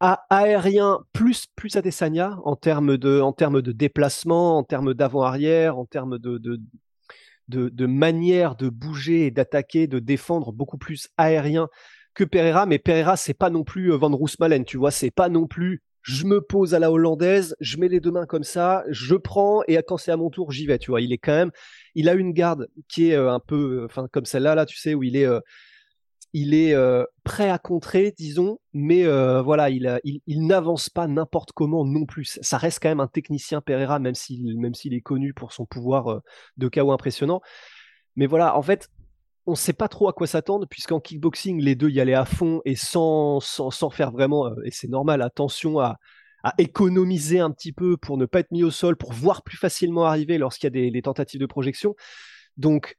aériens 0.01 0.99
plus 1.13 1.45
plus 1.55 1.77
Adesanya 1.77 2.37
en 2.43 2.57
termes 2.57 2.97
de 2.97 3.21
en 3.21 3.31
de 3.31 3.71
déplacement, 3.71 4.57
en 4.57 4.63
termes 4.63 4.93
d'avant-arrière, 4.93 5.77
en 5.77 5.85
termes 5.85 6.19
de 6.19 6.59
de, 7.47 7.85
manière 7.85 8.55
de 8.55 8.69
bouger 8.69 9.27
et 9.27 9.31
d'attaquer, 9.31 9.87
de 9.87 9.99
défendre 9.99 10.51
beaucoup 10.51 10.77
plus 10.77 11.09
aérien 11.17 11.67
que 12.13 12.23
Pereira. 12.23 12.65
Mais 12.65 12.79
Pereira, 12.79 13.17
c'est 13.17 13.33
pas 13.33 13.49
non 13.49 13.63
plus 13.63 13.91
euh, 13.91 13.97
Van 13.97 14.15
Roosmalen, 14.15 14.65
tu 14.65 14.77
vois, 14.77 14.91
c'est 14.91 15.11
pas 15.11 15.29
non 15.29 15.47
plus 15.47 15.81
je 16.03 16.25
me 16.25 16.41
pose 16.41 16.73
à 16.73 16.79
la 16.79 16.91
hollandaise, 16.91 17.55
je 17.61 17.77
mets 17.77 17.87
les 17.87 18.01
deux 18.01 18.11
mains 18.11 18.25
comme 18.25 18.43
ça, 18.43 18.83
je 18.89 19.15
prends 19.15 19.63
et 19.69 19.77
quand 19.87 19.95
c'est 19.95 20.11
à 20.11 20.17
mon 20.17 20.29
tour, 20.29 20.51
j'y 20.51 20.65
vais. 20.65 20.77
Tu 20.77 20.91
vois, 20.91 20.99
il 20.99 21.13
est 21.13 21.17
quand 21.17 21.31
même, 21.31 21.51
il 21.95 22.09
a 22.09 22.13
une 22.13 22.33
garde 22.33 22.67
qui 22.89 23.09
est 23.09 23.15
euh, 23.15 23.31
un 23.31 23.39
peu, 23.39 23.85
enfin 23.85 24.07
comme 24.11 24.25
celle-là, 24.25 24.53
là, 24.53 24.65
tu 24.65 24.77
sais, 24.77 24.93
où 24.93 25.03
il 25.03 25.15
est, 25.15 25.25
euh, 25.25 25.39
il 26.33 26.53
est 26.53 26.75
prêt 27.23 27.49
à 27.49 27.57
contrer, 27.57 28.13
disons, 28.17 28.59
mais 28.73 29.05
voilà, 29.41 29.69
il, 29.69 29.99
il, 30.03 30.45
n'avance 30.45 30.89
pas 30.89 31.07
n'importe 31.07 31.51
comment 31.53 31.85
non 31.85 32.05
plus. 32.05 32.39
Ça 32.41 32.57
reste 32.57 32.79
quand 32.81 32.89
même 32.89 32.99
un 32.99 33.07
technicien 33.07 33.61
Pereira, 33.61 33.99
même 33.99 34.15
s'il, 34.15 34.59
même 34.59 34.73
s'il 34.73 34.93
est 34.93 35.01
connu 35.01 35.33
pour 35.33 35.53
son 35.53 35.65
pouvoir 35.65 36.21
de 36.57 36.67
chaos 36.67 36.91
impressionnant. 36.91 37.41
Mais 38.15 38.27
voilà, 38.27 38.57
en 38.57 38.61
fait, 38.61 38.89
on 39.45 39.51
ne 39.51 39.57
sait 39.57 39.73
pas 39.73 39.87
trop 39.87 40.07
à 40.07 40.13
quoi 40.13 40.27
s'attendre, 40.27 40.67
puisqu'en 40.67 40.99
kickboxing, 40.99 41.61
les 41.61 41.75
deux 41.75 41.89
y 41.89 41.99
allaient 41.99 42.13
à 42.13 42.25
fond 42.25 42.61
et 42.65 42.75
sans, 42.75 43.39
sans, 43.39 43.71
sans 43.71 43.89
faire 43.89 44.11
vraiment, 44.11 44.47
euh, 44.47 44.55
et 44.63 44.71
c'est 44.71 44.87
normal, 44.87 45.21
attention 45.21 45.79
à, 45.79 45.97
à, 46.43 46.53
économiser 46.57 47.39
un 47.39 47.51
petit 47.51 47.73
peu 47.73 47.97
pour 47.97 48.17
ne 48.17 48.25
pas 48.25 48.39
être 48.39 48.51
mis 48.51 48.63
au 48.63 48.71
sol, 48.71 48.95
pour 48.95 49.11
voir 49.11 49.43
plus 49.43 49.57
facilement 49.57 50.05
arriver 50.05 50.37
lorsqu'il 50.37 50.67
y 50.67 50.67
a 50.67 50.71
des, 50.71 50.91
des, 50.91 51.01
tentatives 51.01 51.41
de 51.41 51.45
projection. 51.45 51.95
Donc 52.57 52.97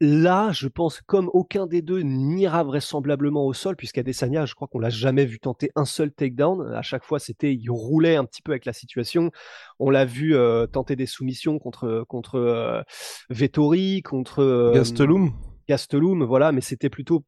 là, 0.00 0.50
je 0.52 0.68
pense, 0.68 1.00
comme 1.02 1.30
aucun 1.32 1.66
des 1.66 1.82
deux 1.82 2.00
n'ira 2.00 2.64
vraisemblablement 2.64 3.46
au 3.46 3.52
sol, 3.52 3.76
puisqu'Adesanya, 3.76 4.46
je 4.46 4.54
crois 4.54 4.68
qu'on 4.68 4.78
l'a 4.78 4.90
jamais 4.90 5.24
vu 5.24 5.38
tenter 5.38 5.70
un 5.76 5.84
seul 5.84 6.12
takedown. 6.12 6.72
À 6.74 6.82
chaque 6.82 7.04
fois, 7.04 7.18
c'était, 7.18 7.54
il 7.54 7.70
roulait 7.70 8.16
un 8.16 8.24
petit 8.24 8.42
peu 8.42 8.52
avec 8.52 8.64
la 8.64 8.72
situation. 8.72 9.30
On 9.78 9.90
l'a 9.90 10.04
vu 10.04 10.34
euh, 10.34 10.66
tenter 10.66 10.96
des 10.96 11.06
soumissions 11.06 11.58
contre 11.58 12.04
contre 12.08 12.36
euh, 12.36 12.82
Vettori, 13.30 14.02
contre 14.02 14.42
euh, 14.42 14.72
Gastelum. 14.72 15.32
Gastelum, 15.68 16.24
voilà, 16.24 16.52
mais 16.52 16.60
c'était 16.60 16.90
plutôt 16.90 17.24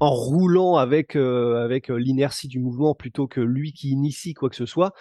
en 0.00 0.10
roulant 0.10 0.76
avec 0.76 1.16
euh, 1.16 1.64
avec 1.64 1.90
euh, 1.90 1.96
l'inertie 1.96 2.48
du 2.48 2.60
mouvement 2.60 2.94
plutôt 2.94 3.26
que 3.26 3.40
lui 3.40 3.72
qui 3.72 3.90
initie 3.90 4.34
quoi 4.34 4.48
que 4.48 4.56
ce 4.56 4.66
soit, 4.66 4.92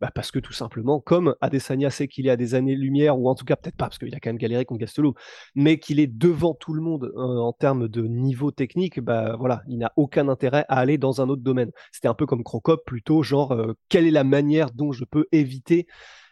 bah 0.00 0.10
parce 0.14 0.30
que 0.30 0.38
tout 0.38 0.52
simplement, 0.52 1.00
comme 1.00 1.34
Adesanya 1.40 1.90
sait 1.90 2.08
qu'il 2.08 2.26
est 2.26 2.30
à 2.30 2.36
des 2.36 2.54
années-lumière, 2.54 3.18
ou 3.18 3.28
en 3.28 3.34
tout 3.34 3.44
cas 3.44 3.56
peut-être 3.56 3.76
pas, 3.76 3.86
parce 3.86 3.98
qu'il 3.98 4.14
a 4.14 4.20
quand 4.20 4.30
même 4.30 4.38
galéré 4.38 4.64
contre 4.64 4.80
Gastelum, 4.80 5.14
mais 5.54 5.78
qu'il 5.78 6.00
est 6.00 6.06
devant 6.06 6.54
tout 6.54 6.72
le 6.72 6.82
monde 6.82 7.12
euh, 7.16 7.38
en 7.38 7.52
termes 7.52 7.88
de 7.88 8.02
niveau 8.06 8.50
technique, 8.50 9.00
bah 9.00 9.36
voilà, 9.38 9.62
il 9.68 9.78
n'a 9.78 9.92
aucun 9.96 10.28
intérêt 10.28 10.64
à 10.68 10.78
aller 10.78 10.98
dans 10.98 11.20
un 11.20 11.28
autre 11.28 11.42
domaine. 11.42 11.70
C'était 11.92 12.08
un 12.08 12.14
peu 12.14 12.26
comme 12.26 12.44
Crocop, 12.44 12.84
plutôt 12.84 13.22
genre 13.22 13.56
quelle 13.88 14.06
est 14.06 14.10
la 14.10 14.24
manière 14.24 14.70
dont 14.70 14.92
je 14.92 15.04
peux 15.04 15.26
éviter 15.32 15.86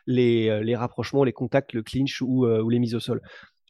les, 0.06 0.62
les 0.62 0.76
rapprochements, 0.76 1.24
les 1.24 1.32
contacts, 1.32 1.72
le 1.72 1.82
clinch 1.82 2.20
ou, 2.22 2.46
ou 2.46 2.68
les 2.68 2.78
mises 2.78 2.94
au 2.94 3.00
sol. 3.00 3.20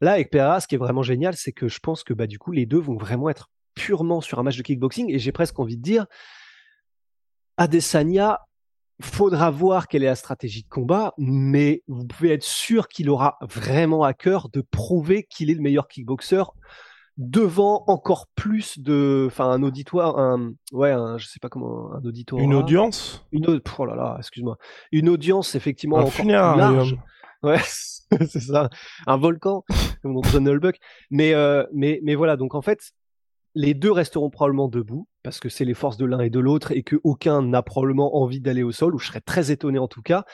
Là, 0.00 0.12
avec 0.12 0.30
Pereira, 0.30 0.60
ce 0.60 0.66
qui 0.66 0.74
est 0.74 0.78
vraiment 0.78 1.02
génial, 1.02 1.36
c'est 1.36 1.52
que 1.52 1.68
je 1.68 1.78
pense 1.78 2.02
que 2.02 2.12
bah, 2.12 2.26
du 2.26 2.38
coup, 2.38 2.52
les 2.52 2.66
deux 2.66 2.80
vont 2.80 2.96
vraiment 2.96 3.30
être 3.30 3.50
purement 3.74 4.20
sur 4.20 4.38
un 4.38 4.42
match 4.42 4.56
de 4.56 4.62
kickboxing. 4.62 5.10
Et 5.10 5.18
j'ai 5.18 5.32
presque 5.32 5.58
envie 5.58 5.76
de 5.76 5.82
dire, 5.82 6.06
Adesanya, 7.56 8.40
faudra 9.00 9.50
voir 9.50 9.88
quelle 9.88 10.02
est 10.02 10.06
la 10.06 10.14
stratégie 10.14 10.62
de 10.62 10.68
combat, 10.68 11.12
mais 11.18 11.82
vous 11.88 12.06
pouvez 12.06 12.32
être 12.32 12.44
sûr 12.44 12.88
qu'il 12.88 13.10
aura 13.10 13.36
vraiment 13.42 14.04
à 14.04 14.14
cœur 14.14 14.48
de 14.48 14.60
prouver 14.60 15.24
qu'il 15.24 15.50
est 15.50 15.54
le 15.54 15.60
meilleur 15.60 15.88
kickboxer 15.88 16.44
devant 17.18 17.84
encore 17.88 18.26
plus 18.34 18.78
de, 18.78 19.26
enfin, 19.26 19.50
un 19.50 19.62
auditoire, 19.62 20.18
un, 20.18 20.52
ouais, 20.72 20.92
un, 20.92 21.18
je 21.18 21.26
sais 21.26 21.38
pas 21.40 21.48
comment, 21.48 21.92
un 21.92 22.02
auditoire. 22.04 22.42
Une 22.42 22.54
audience? 22.54 23.24
Une, 23.32 23.46
oh 23.78 23.84
là 23.84 23.94
là, 23.94 24.16
excuse-moi. 24.18 24.56
Une 24.92 25.08
audience, 25.08 25.54
effectivement, 25.54 25.98
un 25.98 26.02
encore 26.02 26.14
plus 26.14 26.28
large. 26.28 26.96
Ouais, 27.42 27.58
c'est 27.60 28.38
ça, 28.38 28.70
un 29.04 29.16
volcan, 29.16 29.64
comme 30.00 30.14
dans 30.14 30.22
John 30.22 30.60
Mais, 31.10 31.34
euh, 31.34 31.66
mais, 31.72 31.98
mais 32.04 32.14
voilà, 32.14 32.36
donc 32.36 32.54
en 32.54 32.62
fait, 32.62 32.92
les 33.54 33.74
deux 33.74 33.92
resteront 33.92 34.30
probablement 34.30 34.68
debout 34.68 35.08
parce 35.22 35.40
que 35.40 35.48
c'est 35.48 35.64
les 35.64 35.74
forces 35.74 35.96
de 35.96 36.04
l'un 36.04 36.20
et 36.20 36.30
de 36.30 36.40
l'autre 36.40 36.72
et 36.72 36.82
que 36.82 36.96
aucun 37.04 37.42
n'a 37.42 37.62
probablement 37.62 38.16
envie 38.16 38.40
d'aller 38.40 38.62
au 38.62 38.72
sol, 38.72 38.94
ou 38.94 38.98
je 38.98 39.06
serais 39.06 39.20
très 39.20 39.50
étonné 39.50 39.78
en 39.78 39.88
tout 39.88 40.02
cas. 40.02 40.24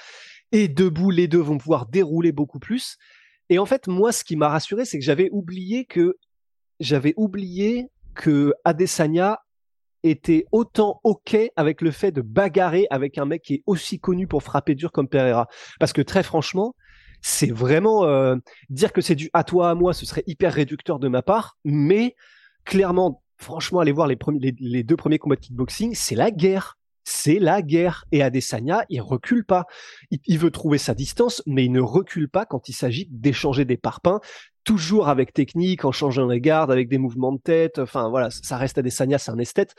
Et 0.53 0.69
debout, 0.69 1.11
les 1.11 1.29
deux 1.29 1.41
vont 1.41 1.59
pouvoir 1.59 1.87
dérouler 1.87 2.33
beaucoup 2.33 2.59
plus. 2.59 2.97
Et 3.51 3.59
en 3.59 3.67
fait, 3.67 3.87
moi, 3.87 4.13
ce 4.13 4.25
qui 4.25 4.37
m'a 4.37 4.49
rassuré, 4.49 4.85
c'est 4.85 4.99
que 4.99 5.05
j'avais 5.05 5.29
oublié 5.33 5.85
que 5.85 6.17
j'avais 6.81 7.15
oublié 7.17 7.89
que 8.15 8.53
Adesanya 8.65 9.41
était 10.05 10.47
autant 10.53 11.01
ok 11.03 11.37
avec 11.57 11.83
le 11.83 11.91
fait 11.91 12.13
de 12.13 12.23
bagarrer 12.23 12.87
avec 12.91 13.19
un 13.19 13.25
mec 13.25 13.43
qui 13.43 13.55
est 13.55 13.63
aussi 13.67 13.99
connu 13.99 14.27
pour 14.27 14.43
frapper 14.43 14.75
dur 14.75 14.93
comme 14.93 15.09
Pereira. 15.09 15.49
Parce 15.81 15.93
que 15.93 16.03
très 16.03 16.23
franchement, 16.23 16.75
c'est 17.21 17.51
vraiment 17.51 18.05
euh, 18.05 18.37
dire 18.71 18.93
que 18.93 19.01
c'est 19.01 19.17
du 19.17 19.29
à 19.33 19.43
toi 19.45 19.71
à 19.71 19.75
moi, 19.75 19.93
ce 19.93 20.07
serait 20.07 20.23
hyper 20.27 20.53
réducteur 20.53 20.99
de 21.01 21.09
ma 21.09 21.23
part, 21.23 21.57
mais 21.65 22.15
clairement, 22.69 23.23
franchement, 23.39 23.81
aller 23.81 23.93
voir 23.93 24.07
les, 24.07 24.83
deux 24.85 24.97
premiers 24.97 25.19
combats 25.19 25.37
de 25.37 25.41
kickboxing, 25.41 25.95
c'est 25.95 26.15
la 26.15 26.31
guerre. 26.31 26.79
C'est 27.05 27.39
la 27.39 27.63
guerre. 27.63 28.05
Et 28.13 28.23
Adesanya, 28.23 28.85
il 28.91 29.01
recule 29.01 29.45
pas. 29.45 29.65
Il, 30.11 30.39
veut 30.39 30.51
trouver 30.51 30.77
sa 30.77 30.95
distance, 30.95 31.43
mais 31.47 31.65
il 31.65 31.73
ne 31.73 31.81
recule 31.81 32.29
pas 32.29 32.45
quand 32.45 32.69
il 32.69 32.75
s'agit 32.75 33.09
d'échanger 33.11 33.65
des 33.65 33.79
parpaings, 33.79 34.21
toujours 34.65 35.09
avec 35.09 35.33
technique, 35.33 35.87
en 35.87 35.93
changeant 35.93 36.27
les 36.27 36.41
gardes, 36.41 36.71
avec 36.71 36.89
des 36.89 36.99
mouvements 36.99 37.33
de 37.33 37.41
tête. 37.41 37.79
Enfin, 37.79 38.11
voilà, 38.11 38.29
ça 38.31 38.59
reste 38.59 38.77
Adesanya, 38.77 39.17
c'est 39.17 39.31
un 39.31 39.39
esthète. 39.39 39.75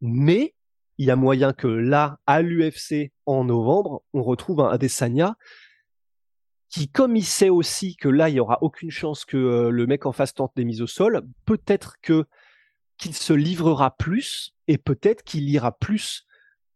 Mais 0.00 0.54
il 0.96 1.06
y 1.06 1.10
a 1.10 1.16
moyen 1.16 1.52
que 1.52 1.66
là, 1.66 2.18
à 2.26 2.40
l'UFC, 2.40 3.12
en 3.26 3.44
novembre, 3.44 4.02
on 4.14 4.22
retrouve 4.22 4.60
un 4.60 4.70
Adesanya 4.70 5.36
qui, 6.74 6.88
comme 6.88 7.14
il 7.14 7.24
sait 7.24 7.50
aussi 7.50 7.94
que 7.94 8.08
là, 8.08 8.28
il 8.28 8.34
y 8.34 8.40
aura 8.40 8.58
aucune 8.60 8.90
chance 8.90 9.24
que 9.24 9.36
euh, 9.36 9.70
le 9.70 9.86
mec 9.86 10.06
en 10.06 10.12
face 10.12 10.34
tente 10.34 10.50
des 10.56 10.64
mises 10.64 10.82
au 10.82 10.88
sol, 10.88 11.22
peut-être 11.44 11.98
que 12.02 12.24
qu'il 12.98 13.14
se 13.14 13.32
livrera 13.32 13.96
plus 13.96 14.54
et 14.66 14.76
peut-être 14.76 15.22
qu'il 15.22 15.48
ira 15.48 15.70
plus 15.70 16.26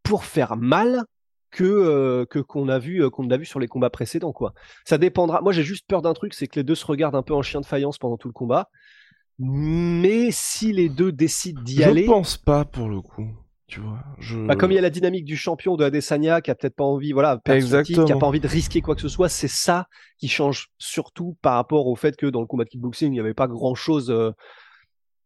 pour 0.05 0.25
faire 0.25 0.57
mal 0.57 1.03
que 1.51 1.65
euh, 1.65 2.27
que 2.27 2.39
qu'on 2.39 2.69
a 2.69 2.79
vu 2.79 3.03
euh, 3.03 3.11
qu'on 3.11 3.29
a 3.29 3.37
vu 3.37 3.45
sur 3.45 3.59
les 3.59 3.67
combats 3.67 3.91
précédents 3.91 4.33
quoi. 4.33 4.55
Ça 4.85 4.99
dépendra. 4.99 5.41
Moi, 5.41 5.53
j'ai 5.53 5.65
juste 5.65 5.89
peur 5.89 6.01
d'un 6.01 6.15
truc, 6.15 6.33
c'est 6.33 6.47
que 6.47 6.61
les 6.61 6.65
deux 6.65 6.77
se 6.77 6.87
regardent 6.87 7.17
un 7.17 7.23
peu 7.23 7.35
en 7.35 7.43
chien 7.43 7.61
de 7.61 7.67
faïence 7.67 7.99
pendant 7.99 8.19
tout 8.19 8.29
le 8.29 8.35
combat. 8.35 8.71
Mais 9.41 10.29
si 10.31 10.73
les 10.73 10.89
deux 10.89 11.11
décident 11.11 11.61
d'y 11.63 11.83
aller, 11.83 12.03
je 12.03 12.07
pense 12.07 12.37
pas 12.37 12.65
pour 12.65 12.89
le 12.89 13.01
coup. 13.01 13.27
Tu 13.69 13.81
vois, 13.81 13.99
je... 14.19 14.39
bah, 14.47 14.57
comme 14.57 14.73
il 14.73 14.77
y 14.77 14.79
a 14.79 14.81
la 14.83 14.89
dynamique 14.89 15.27
du 15.27 15.37
champion 15.37 15.77
de 15.77 15.85
Adesanya 15.85 16.41
qui 16.41 16.51
a 16.51 16.55
peut-être 16.55 16.75
pas 16.75 16.85
envie, 16.85 17.13
voilà, 17.13 17.39
qui 17.45 18.01
a 18.01 18.17
pas 18.17 18.27
envie 18.27 18.41
de 18.41 18.49
risquer 18.49 18.81
quoi 18.81 18.95
que 18.95 19.03
ce 19.03 19.09
soit, 19.09 19.29
c'est 19.29 19.47
ça 19.47 19.89
qui 20.17 20.27
change 20.27 20.69
surtout 20.79 21.37
par 21.43 21.55
rapport 21.55 21.87
au 21.87 21.95
fait 21.95 22.17
que 22.17 22.25
dans 22.25 22.41
le 22.41 22.47
combat 22.47 22.65
de 22.65 22.71
kickboxing, 22.71 23.09
il 23.09 23.13
n'y 23.13 23.21
avait 23.21 23.35
pas 23.35 23.47
grand 23.47 23.75
chose 23.75 24.11
euh, 24.11 24.31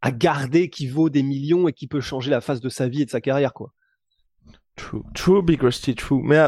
à 0.01 0.11
garder 0.11 0.71
qui 0.71 0.89
vaut 0.89 1.09
des 1.09 1.23
millions 1.23 1.69
et 1.69 1.73
qui 1.73 1.87
peut 1.87 2.01
changer 2.01 2.33
la 2.33 2.41
face 2.41 2.61
de 2.61 2.69
sa 2.69 2.89
vie 2.89 3.03
et 3.03 3.05
de 3.05 3.11
sa 3.11 3.21
carrière, 3.21 3.53
quoi. 3.53 3.73
True, 4.75 5.03
true, 5.15 5.43
Big 5.43 5.63
Rusty, 5.63 5.95
true. 5.95 6.21
Mais 6.25 6.39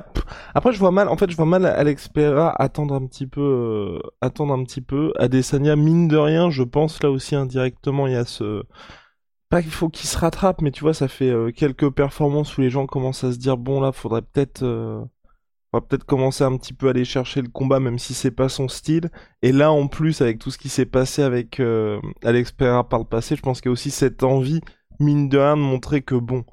après, 0.54 0.72
je 0.72 0.78
vois 0.80 0.90
mal, 0.90 1.08
en 1.08 1.16
fait, 1.16 1.30
je 1.30 1.36
vois 1.36 1.46
mal 1.46 1.64
Alex 1.64 2.08
Pereira 2.08 2.60
attendre 2.60 2.94
un 2.94 3.06
petit 3.06 3.28
peu, 3.28 3.40
euh, 3.40 4.10
attendre 4.20 4.52
un 4.52 4.64
petit 4.64 4.80
peu. 4.80 5.12
Adesanya, 5.16 5.76
mine 5.76 6.08
de 6.08 6.16
rien, 6.16 6.50
je 6.50 6.64
pense 6.64 7.00
là 7.04 7.10
aussi 7.10 7.36
indirectement, 7.36 8.08
il 8.08 8.14
y 8.14 8.16
a 8.16 8.24
ce, 8.24 8.64
pas 9.48 9.62
qu'il 9.62 9.70
faut 9.70 9.88
qu'il 9.88 10.08
se 10.08 10.18
rattrape, 10.18 10.62
mais 10.62 10.70
tu 10.70 10.82
vois, 10.82 10.94
ça 10.94 11.08
fait 11.08 11.30
euh, 11.30 11.50
quelques 11.52 11.90
performances 11.90 12.56
où 12.56 12.60
les 12.60 12.70
gens 12.70 12.86
commencent 12.86 13.24
à 13.24 13.32
se 13.32 13.38
dire 13.38 13.56
bon 13.56 13.80
là, 13.80 13.92
faudrait 13.92 14.22
peut-être, 14.22 14.62
euh, 14.62 15.04
va 15.72 15.80
peut-être 15.80 16.04
commencer 16.04 16.44
un 16.44 16.56
petit 16.56 16.72
peu 16.72 16.88
à 16.88 16.90
aller 16.90 17.04
chercher 17.04 17.42
le 17.42 17.48
combat, 17.48 17.80
même 17.80 17.98
si 17.98 18.14
c'est 18.14 18.30
pas 18.30 18.48
son 18.48 18.68
style. 18.68 19.10
Et 19.42 19.52
là, 19.52 19.72
en 19.72 19.86
plus, 19.88 20.20
avec 20.22 20.38
tout 20.38 20.50
ce 20.50 20.58
qui 20.58 20.68
s'est 20.68 20.86
passé 20.86 21.22
avec 21.22 21.60
euh, 21.60 22.00
Alex 22.22 22.52
Pereira 22.52 22.88
par 22.88 22.98
le 23.00 23.04
passé, 23.06 23.36
je 23.36 23.42
pense 23.42 23.60
qu'il 23.60 23.68
y 23.68 23.70
a 23.70 23.72
aussi 23.72 23.90
cette 23.90 24.22
envie, 24.24 24.60
mine 25.00 25.28
de 25.28 25.38
rien, 25.38 25.56
de 25.56 25.62
montrer 25.62 26.02
que 26.02 26.14
bon, 26.14 26.44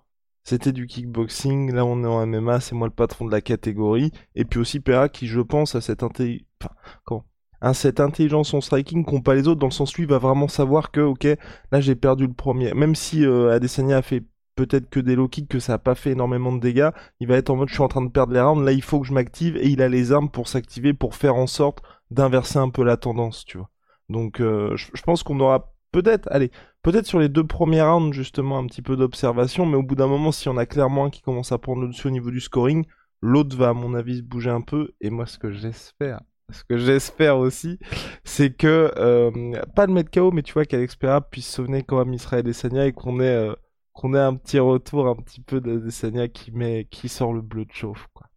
c'était 0.43 0.71
du 0.73 0.87
kickboxing, 0.87 1.73
là 1.73 1.85
on 1.85 2.03
est 2.03 2.07
en 2.07 2.25
MMA, 2.25 2.59
c'est 2.59 2.75
moi 2.75 2.87
le 2.87 2.93
patron 2.93 3.25
de 3.25 3.31
la 3.31 3.41
catégorie. 3.41 4.11
Et 4.35 4.45
puis 4.45 4.59
aussi 4.59 4.79
Pereira 4.79 5.09
qui, 5.09 5.27
je 5.27 5.41
pense, 5.41 5.75
a 5.75 5.81
cette 5.81 6.03
intelligence, 6.03 6.45
enfin, 6.61 6.73
comment 7.05 7.25
Hein, 7.61 7.73
cette 7.73 7.99
intelligence 7.99 8.53
en 8.53 8.61
striking 8.61 9.05
qu'ont 9.05 9.21
pas 9.21 9.35
les 9.35 9.47
autres, 9.47 9.59
dans 9.59 9.67
le 9.67 9.71
sens 9.71 9.97
où 9.97 10.01
il 10.01 10.07
va 10.07 10.17
vraiment 10.17 10.47
savoir 10.47 10.91
que, 10.91 11.01
ok, 11.01 11.27
là 11.71 11.81
j'ai 11.81 11.95
perdu 11.95 12.25
le 12.27 12.33
premier. 12.33 12.73
Même 12.73 12.95
si 12.95 13.25
euh, 13.25 13.51
Adesanya 13.51 13.97
a 13.97 14.01
fait 14.01 14.23
peut-être 14.55 14.89
que 14.89 14.99
des 14.99 15.15
low 15.15 15.27
kicks, 15.27 15.47
que 15.47 15.59
ça 15.59 15.73
a 15.73 15.77
pas 15.77 15.95
fait 15.95 16.11
énormément 16.11 16.51
de 16.53 16.59
dégâts, 16.59 16.89
il 17.19 17.27
va 17.27 17.37
être 17.37 17.49
en 17.49 17.55
mode 17.55 17.69
je 17.69 17.73
suis 17.73 17.83
en 17.83 17.87
train 17.87 18.03
de 18.03 18.09
perdre 18.11 18.33
les 18.33 18.41
rounds, 18.41 18.65
là 18.65 18.71
il 18.71 18.81
faut 18.81 18.99
que 18.99 19.07
je 19.07 19.13
m'active, 19.13 19.57
et 19.57 19.67
il 19.69 19.81
a 19.81 19.89
les 19.89 20.11
armes 20.11 20.29
pour 20.29 20.47
s'activer, 20.47 20.93
pour 20.93 21.15
faire 21.15 21.35
en 21.35 21.47
sorte 21.47 21.83
d'inverser 22.09 22.59
un 22.59 22.69
peu 22.69 22.83
la 22.83 22.97
tendance, 22.97 23.45
tu 23.45 23.57
vois. 23.57 23.69
Donc 24.09 24.41
euh, 24.41 24.75
je, 24.75 25.01
pense 25.03 25.23
qu'on 25.23 25.39
aura 25.39 25.73
peut-être, 25.91 26.27
allez, 26.31 26.51
peut-être 26.83 27.05
sur 27.05 27.19
les 27.19 27.29
deux 27.29 27.45
premiers 27.45 27.81
rounds 27.81 28.13
justement 28.13 28.57
un 28.57 28.65
petit 28.67 28.81
peu 28.81 28.95
d'observation, 28.97 29.65
mais 29.65 29.77
au 29.77 29.83
bout 29.83 29.95
d'un 29.95 30.07
moment, 30.07 30.31
si 30.31 30.49
on 30.49 30.57
a 30.57 30.65
clairement 30.65 31.05
un 31.05 31.09
qui 31.09 31.21
commence 31.21 31.51
à 31.51 31.57
prendre 31.59 31.81
le 31.81 31.89
dessus 31.89 32.07
au 32.07 32.11
niveau 32.11 32.31
du 32.31 32.41
scoring, 32.41 32.85
L'autre 33.21 33.55
va, 33.55 33.69
à 33.69 33.73
mon 33.73 33.93
avis, 33.93 34.17
se 34.17 34.23
bouger 34.23 34.49
un 34.49 34.61
peu. 34.61 34.93
Et 34.99 35.11
moi, 35.11 35.27
ce 35.27 35.37
que 35.37 35.51
j'espère, 35.51 36.21
ce 36.51 36.63
que 36.63 36.77
j'espère 36.77 37.37
aussi, 37.37 37.79
c'est 38.23 38.51
que, 38.55 38.91
euh, 38.97 39.31
pas 39.75 39.87
de 39.87 39.91
mettre 39.91 40.11
KO, 40.11 40.31
mais 40.31 40.43
tu 40.43 40.53
vois, 40.53 40.65
qu'Alexpera 40.65 41.21
puisse 41.21 41.47
sauver 41.49 41.83
quand 41.83 41.97
même 42.03 42.13
Israël 42.13 42.47
et 42.47 42.53
Sanya 42.53 42.85
et 42.87 42.91
qu'on 42.93 43.19
ait, 43.19 43.23
euh, 43.35 43.53
qu'on 43.93 44.13
ait 44.13 44.19
un 44.19 44.35
petit 44.35 44.59
retour 44.59 45.07
un 45.07 45.15
petit 45.15 45.41
peu 45.41 45.61
de, 45.61 45.77
de 45.79 45.89
Sanya 45.89 46.27
qui, 46.27 46.51
met, 46.51 46.87
qui 46.89 47.09
sort 47.09 47.33
le 47.33 47.41
bleu 47.41 47.65
de 47.65 47.71
chauffe, 47.73 48.07
quoi. 48.13 48.27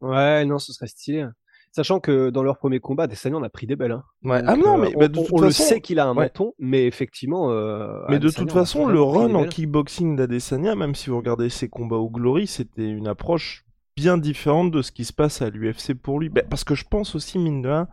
Ouais, 0.00 0.44
non, 0.44 0.58
ce 0.58 0.72
serait 0.72 0.86
stylé. 0.88 1.26
Sachant 1.72 2.00
que 2.00 2.30
dans 2.30 2.42
leur 2.42 2.56
premier 2.56 2.80
combat, 2.80 3.06
Desania 3.06 3.36
on 3.36 3.42
a 3.42 3.50
pris 3.50 3.66
des 3.66 3.76
belles. 3.76 3.92
Hein. 3.92 4.04
Ouais. 4.22 4.40
Donc, 4.40 4.50
ah 4.50 4.56
non, 4.56 4.78
euh, 4.78 4.82
mais 4.82 4.96
on, 4.96 5.00
bah, 5.00 5.08
de 5.08 5.18
on- 5.18 5.24
toute 5.24 5.32
on 5.34 5.40
le 5.42 5.50
sait 5.50 5.80
qu'il 5.82 5.98
a 5.98 6.06
un 6.06 6.14
ouais. 6.16 6.24
menton, 6.24 6.54
mais 6.58 6.86
effectivement. 6.86 7.48
Mais 7.48 8.18
de 8.18 8.28
Adesanya, 8.28 8.32
toute 8.46 8.52
façon, 8.52 8.86
le 8.86 9.02
run 9.02 9.34
en 9.34 9.40
belles. 9.42 9.50
kickboxing 9.50 10.16
d'Adesanya, 10.16 10.74
même 10.74 10.94
si 10.94 11.10
vous 11.10 11.18
regardez 11.18 11.50
ses 11.50 11.68
combats 11.68 11.96
au 11.96 12.08
Glory, 12.08 12.46
c'était 12.46 12.88
une 12.88 13.06
approche 13.06 13.65
bien 13.96 14.18
différente 14.18 14.70
de 14.70 14.82
ce 14.82 14.92
qui 14.92 15.04
se 15.04 15.12
passe 15.12 15.42
à 15.42 15.50
l'UFC 15.50 15.94
pour 15.94 16.20
lui. 16.20 16.28
Ben, 16.28 16.44
parce 16.48 16.64
que 16.64 16.74
je 16.74 16.84
pense 16.84 17.14
aussi, 17.14 17.38
mine 17.38 17.62
de 17.62 17.68
rien, 17.68 17.88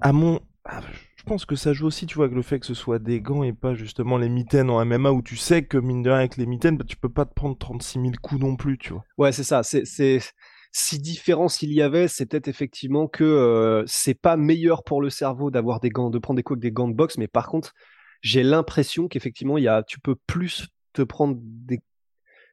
à 0.00 0.12
mon... 0.12 0.40
ah, 0.64 0.80
Je 1.16 1.22
pense 1.24 1.44
que 1.44 1.56
ça 1.56 1.72
joue 1.72 1.86
aussi, 1.86 2.06
tu 2.06 2.14
vois, 2.16 2.26
avec 2.26 2.36
le 2.36 2.42
fait 2.42 2.60
que 2.60 2.66
ce 2.66 2.74
soit 2.74 2.98
des 2.98 3.20
gants 3.20 3.42
et 3.42 3.52
pas 3.52 3.74
justement 3.74 4.16
les 4.16 4.28
mitaines 4.28 4.70
en 4.70 4.84
MMA 4.84 5.12
où 5.12 5.22
tu 5.22 5.36
sais 5.36 5.64
que, 5.64 5.78
mine 5.78 6.02
de 6.02 6.10
rien, 6.10 6.20
avec 6.20 6.36
les 6.36 6.46
mitaines, 6.46 6.76
bah, 6.76 6.84
tu 6.86 6.96
peux 6.96 7.08
pas 7.08 7.24
te 7.24 7.34
prendre 7.34 7.56
36 7.58 8.00
000 8.00 8.12
coups 8.22 8.40
non 8.40 8.56
plus, 8.56 8.78
tu 8.78 8.92
vois. 8.92 9.04
Ouais, 9.18 9.32
c'est 9.32 9.44
ça. 9.44 9.62
C'est, 9.62 9.84
c'est 9.84 10.20
si 10.72 10.98
différence 10.98 11.62
il 11.62 11.72
y 11.72 11.82
avait, 11.82 12.08
c'est 12.08 12.26
peut-être 12.26 12.48
effectivement 12.48 13.06
que 13.06 13.24
euh, 13.24 13.84
c'est 13.86 14.14
pas 14.14 14.36
meilleur 14.36 14.84
pour 14.84 15.02
le 15.02 15.10
cerveau 15.10 15.50
d'avoir 15.50 15.80
des 15.80 15.90
gants, 15.90 16.10
de 16.10 16.18
prendre 16.18 16.36
des 16.36 16.42
coups 16.42 16.56
avec 16.58 16.62
des 16.62 16.72
gants 16.72 16.88
de 16.88 16.94
boxe, 16.94 17.18
mais 17.18 17.28
par 17.28 17.48
contre, 17.48 17.74
j'ai 18.22 18.42
l'impression 18.42 19.08
qu'effectivement, 19.08 19.58
il 19.58 19.64
y 19.64 19.68
a, 19.68 19.82
tu 19.82 20.00
peux 20.00 20.14
plus 20.26 20.68
te 20.92 21.02
prendre 21.02 21.36
des, 21.40 21.80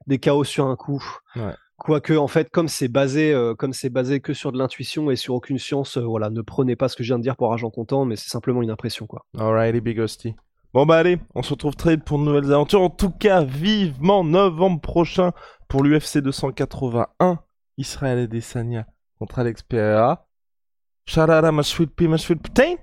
des 0.07 0.19
KO 0.19 0.43
sur 0.43 0.65
un 0.65 0.75
coup. 0.75 1.03
Ouais. 1.35 1.53
Quoique, 1.79 2.13
en 2.13 2.27
fait, 2.27 2.49
comme 2.49 2.67
c'est 2.67 2.87
basé, 2.87 3.33
euh, 3.33 3.55
comme 3.55 3.73
c'est 3.73 3.89
basé 3.89 4.19
que 4.19 4.33
sur 4.33 4.51
de 4.51 4.57
l'intuition 4.57 5.09
et 5.11 5.15
sur 5.15 5.33
aucune 5.33 5.57
science, 5.57 5.97
euh, 5.97 6.01
voilà, 6.01 6.29
ne 6.29 6.41
prenez 6.41 6.75
pas 6.75 6.87
ce 6.89 6.95
que 6.95 7.03
je 7.03 7.09
viens 7.09 7.17
de 7.17 7.23
dire 7.23 7.35
pour 7.35 7.51
argent 7.51 7.69
comptant, 7.69 8.05
mais 8.05 8.15
c'est 8.15 8.29
simplement 8.29 8.61
une 8.61 8.69
impression, 8.71 9.07
quoi. 9.07 9.25
Alrighty, 9.37 9.81
Big 9.81 9.99
Hostie. 9.99 10.35
Bon 10.71 10.85
bah 10.85 10.97
allez, 10.97 11.17
on 11.33 11.41
se 11.41 11.49
retrouve 11.49 11.75
très 11.75 11.95
vite 11.95 12.03
pour 12.03 12.19
de 12.19 12.23
nouvelles 12.25 12.53
aventures. 12.53 12.81
En 12.83 12.91
tout 12.91 13.09
cas, 13.09 13.43
vivement 13.43 14.23
novembre 14.23 14.79
prochain 14.79 15.31
pour 15.67 15.83
l'UFC 15.83 16.19
281, 16.19 17.39
Israël 17.77 18.19
Adesanya 18.19 18.85
contre 19.17 19.39
Alex 19.39 19.63
Pereira. 19.63 20.27
Sharara, 21.07 21.51
ma 21.51 21.63
sweet 21.63 21.89
pea, 21.95 22.07
ma 22.07 22.19
sweet 22.19 22.39
protein. 22.39 22.75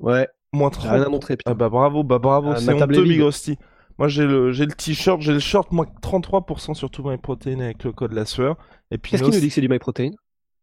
Ouais, 0.00 0.28
Moins 0.52 0.70
j'ai 0.78 0.86
rien 0.86 0.96
à 0.98 1.04
30. 1.04 1.12
montrer, 1.12 1.36
putain. 1.38 1.50
Ah 1.50 1.54
bah 1.54 1.70
bravo, 1.70 2.02
bah 2.04 2.18
bravo, 2.18 2.50
Ah, 2.50 2.56
c'est 2.56 2.74
honteux, 2.74 3.02
Big. 3.04 3.22
Hostie. 3.22 3.56
Moi 3.98 4.08
j'ai 4.08 4.24
le, 4.24 4.52
j'ai 4.52 4.64
le 4.66 4.72
t-shirt, 4.72 5.20
j'ai 5.20 5.32
le 5.32 5.40
short, 5.40 5.72
moi 5.72 5.86
33% 6.02 6.74
sur 6.74 6.90
tout 6.90 7.02
my 7.08 7.16
protein 7.18 7.58
avec 7.60 7.82
le 7.84 7.92
code 7.92 8.12
la 8.12 8.24
sueur. 8.24 8.56
Et 8.90 8.98
puis 8.98 9.10
Qu'est-ce 9.12 9.22
nos- 9.24 9.30
qui 9.30 9.34
nous 9.36 9.40
dit 9.40 9.48
que 9.48 9.54
c'est 9.54 9.60
du 9.60 9.68
MyProtein 9.68 10.10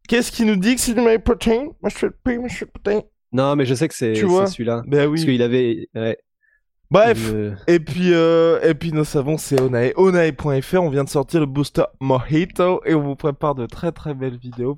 Qu'est-ce 0.08 0.32
qui 0.32 0.46
nous 0.46 0.56
dit 0.56 0.76
que 0.76 0.82
c'est 0.82 0.94
du 0.94 1.02
my 1.02 1.18
protein? 1.20 1.68
Ma 1.82 1.90
sweet 1.90 2.14
pea, 2.24 2.38
ma 2.38 2.48
sweet 2.50 2.72
protein. 2.72 3.02
Non, 3.34 3.56
mais 3.56 3.66
je 3.66 3.74
sais 3.76 3.88
que 3.88 3.96
c'est, 3.96 4.14
Tu 4.14 4.22
c'est 4.22 4.26
vois? 4.26 4.48
celui-là. 4.48 4.84
Ben 4.88 5.10
Parce 5.10 5.26
qu'il 5.26 5.42
avait. 5.42 5.90
ouais, 5.96 6.18
Bref. 6.92 7.32
une- 7.32 7.58
Et 7.68 7.80
puis, 7.80 8.14
euh, 8.14 8.62
et 8.62 8.74
puis 8.76 8.92
nous 8.94 9.04
savons, 9.04 9.38
c'est 9.38 9.60
Onae. 9.60 9.92
Onae.fr, 9.98 10.82
on 10.82 10.90
vient 10.90 11.04
de 11.04 11.10
sortir 11.10 11.40
le 11.42 11.46
booster 11.48 11.84
Mojito 12.00 12.82
et 12.86 12.94
on 12.94 13.02
vous 13.02 13.16
prépare 13.16 13.56
de 13.56 13.66
très 13.66 13.92
très 13.92 14.14
belles 14.14 14.38
vidéos. 14.38 14.78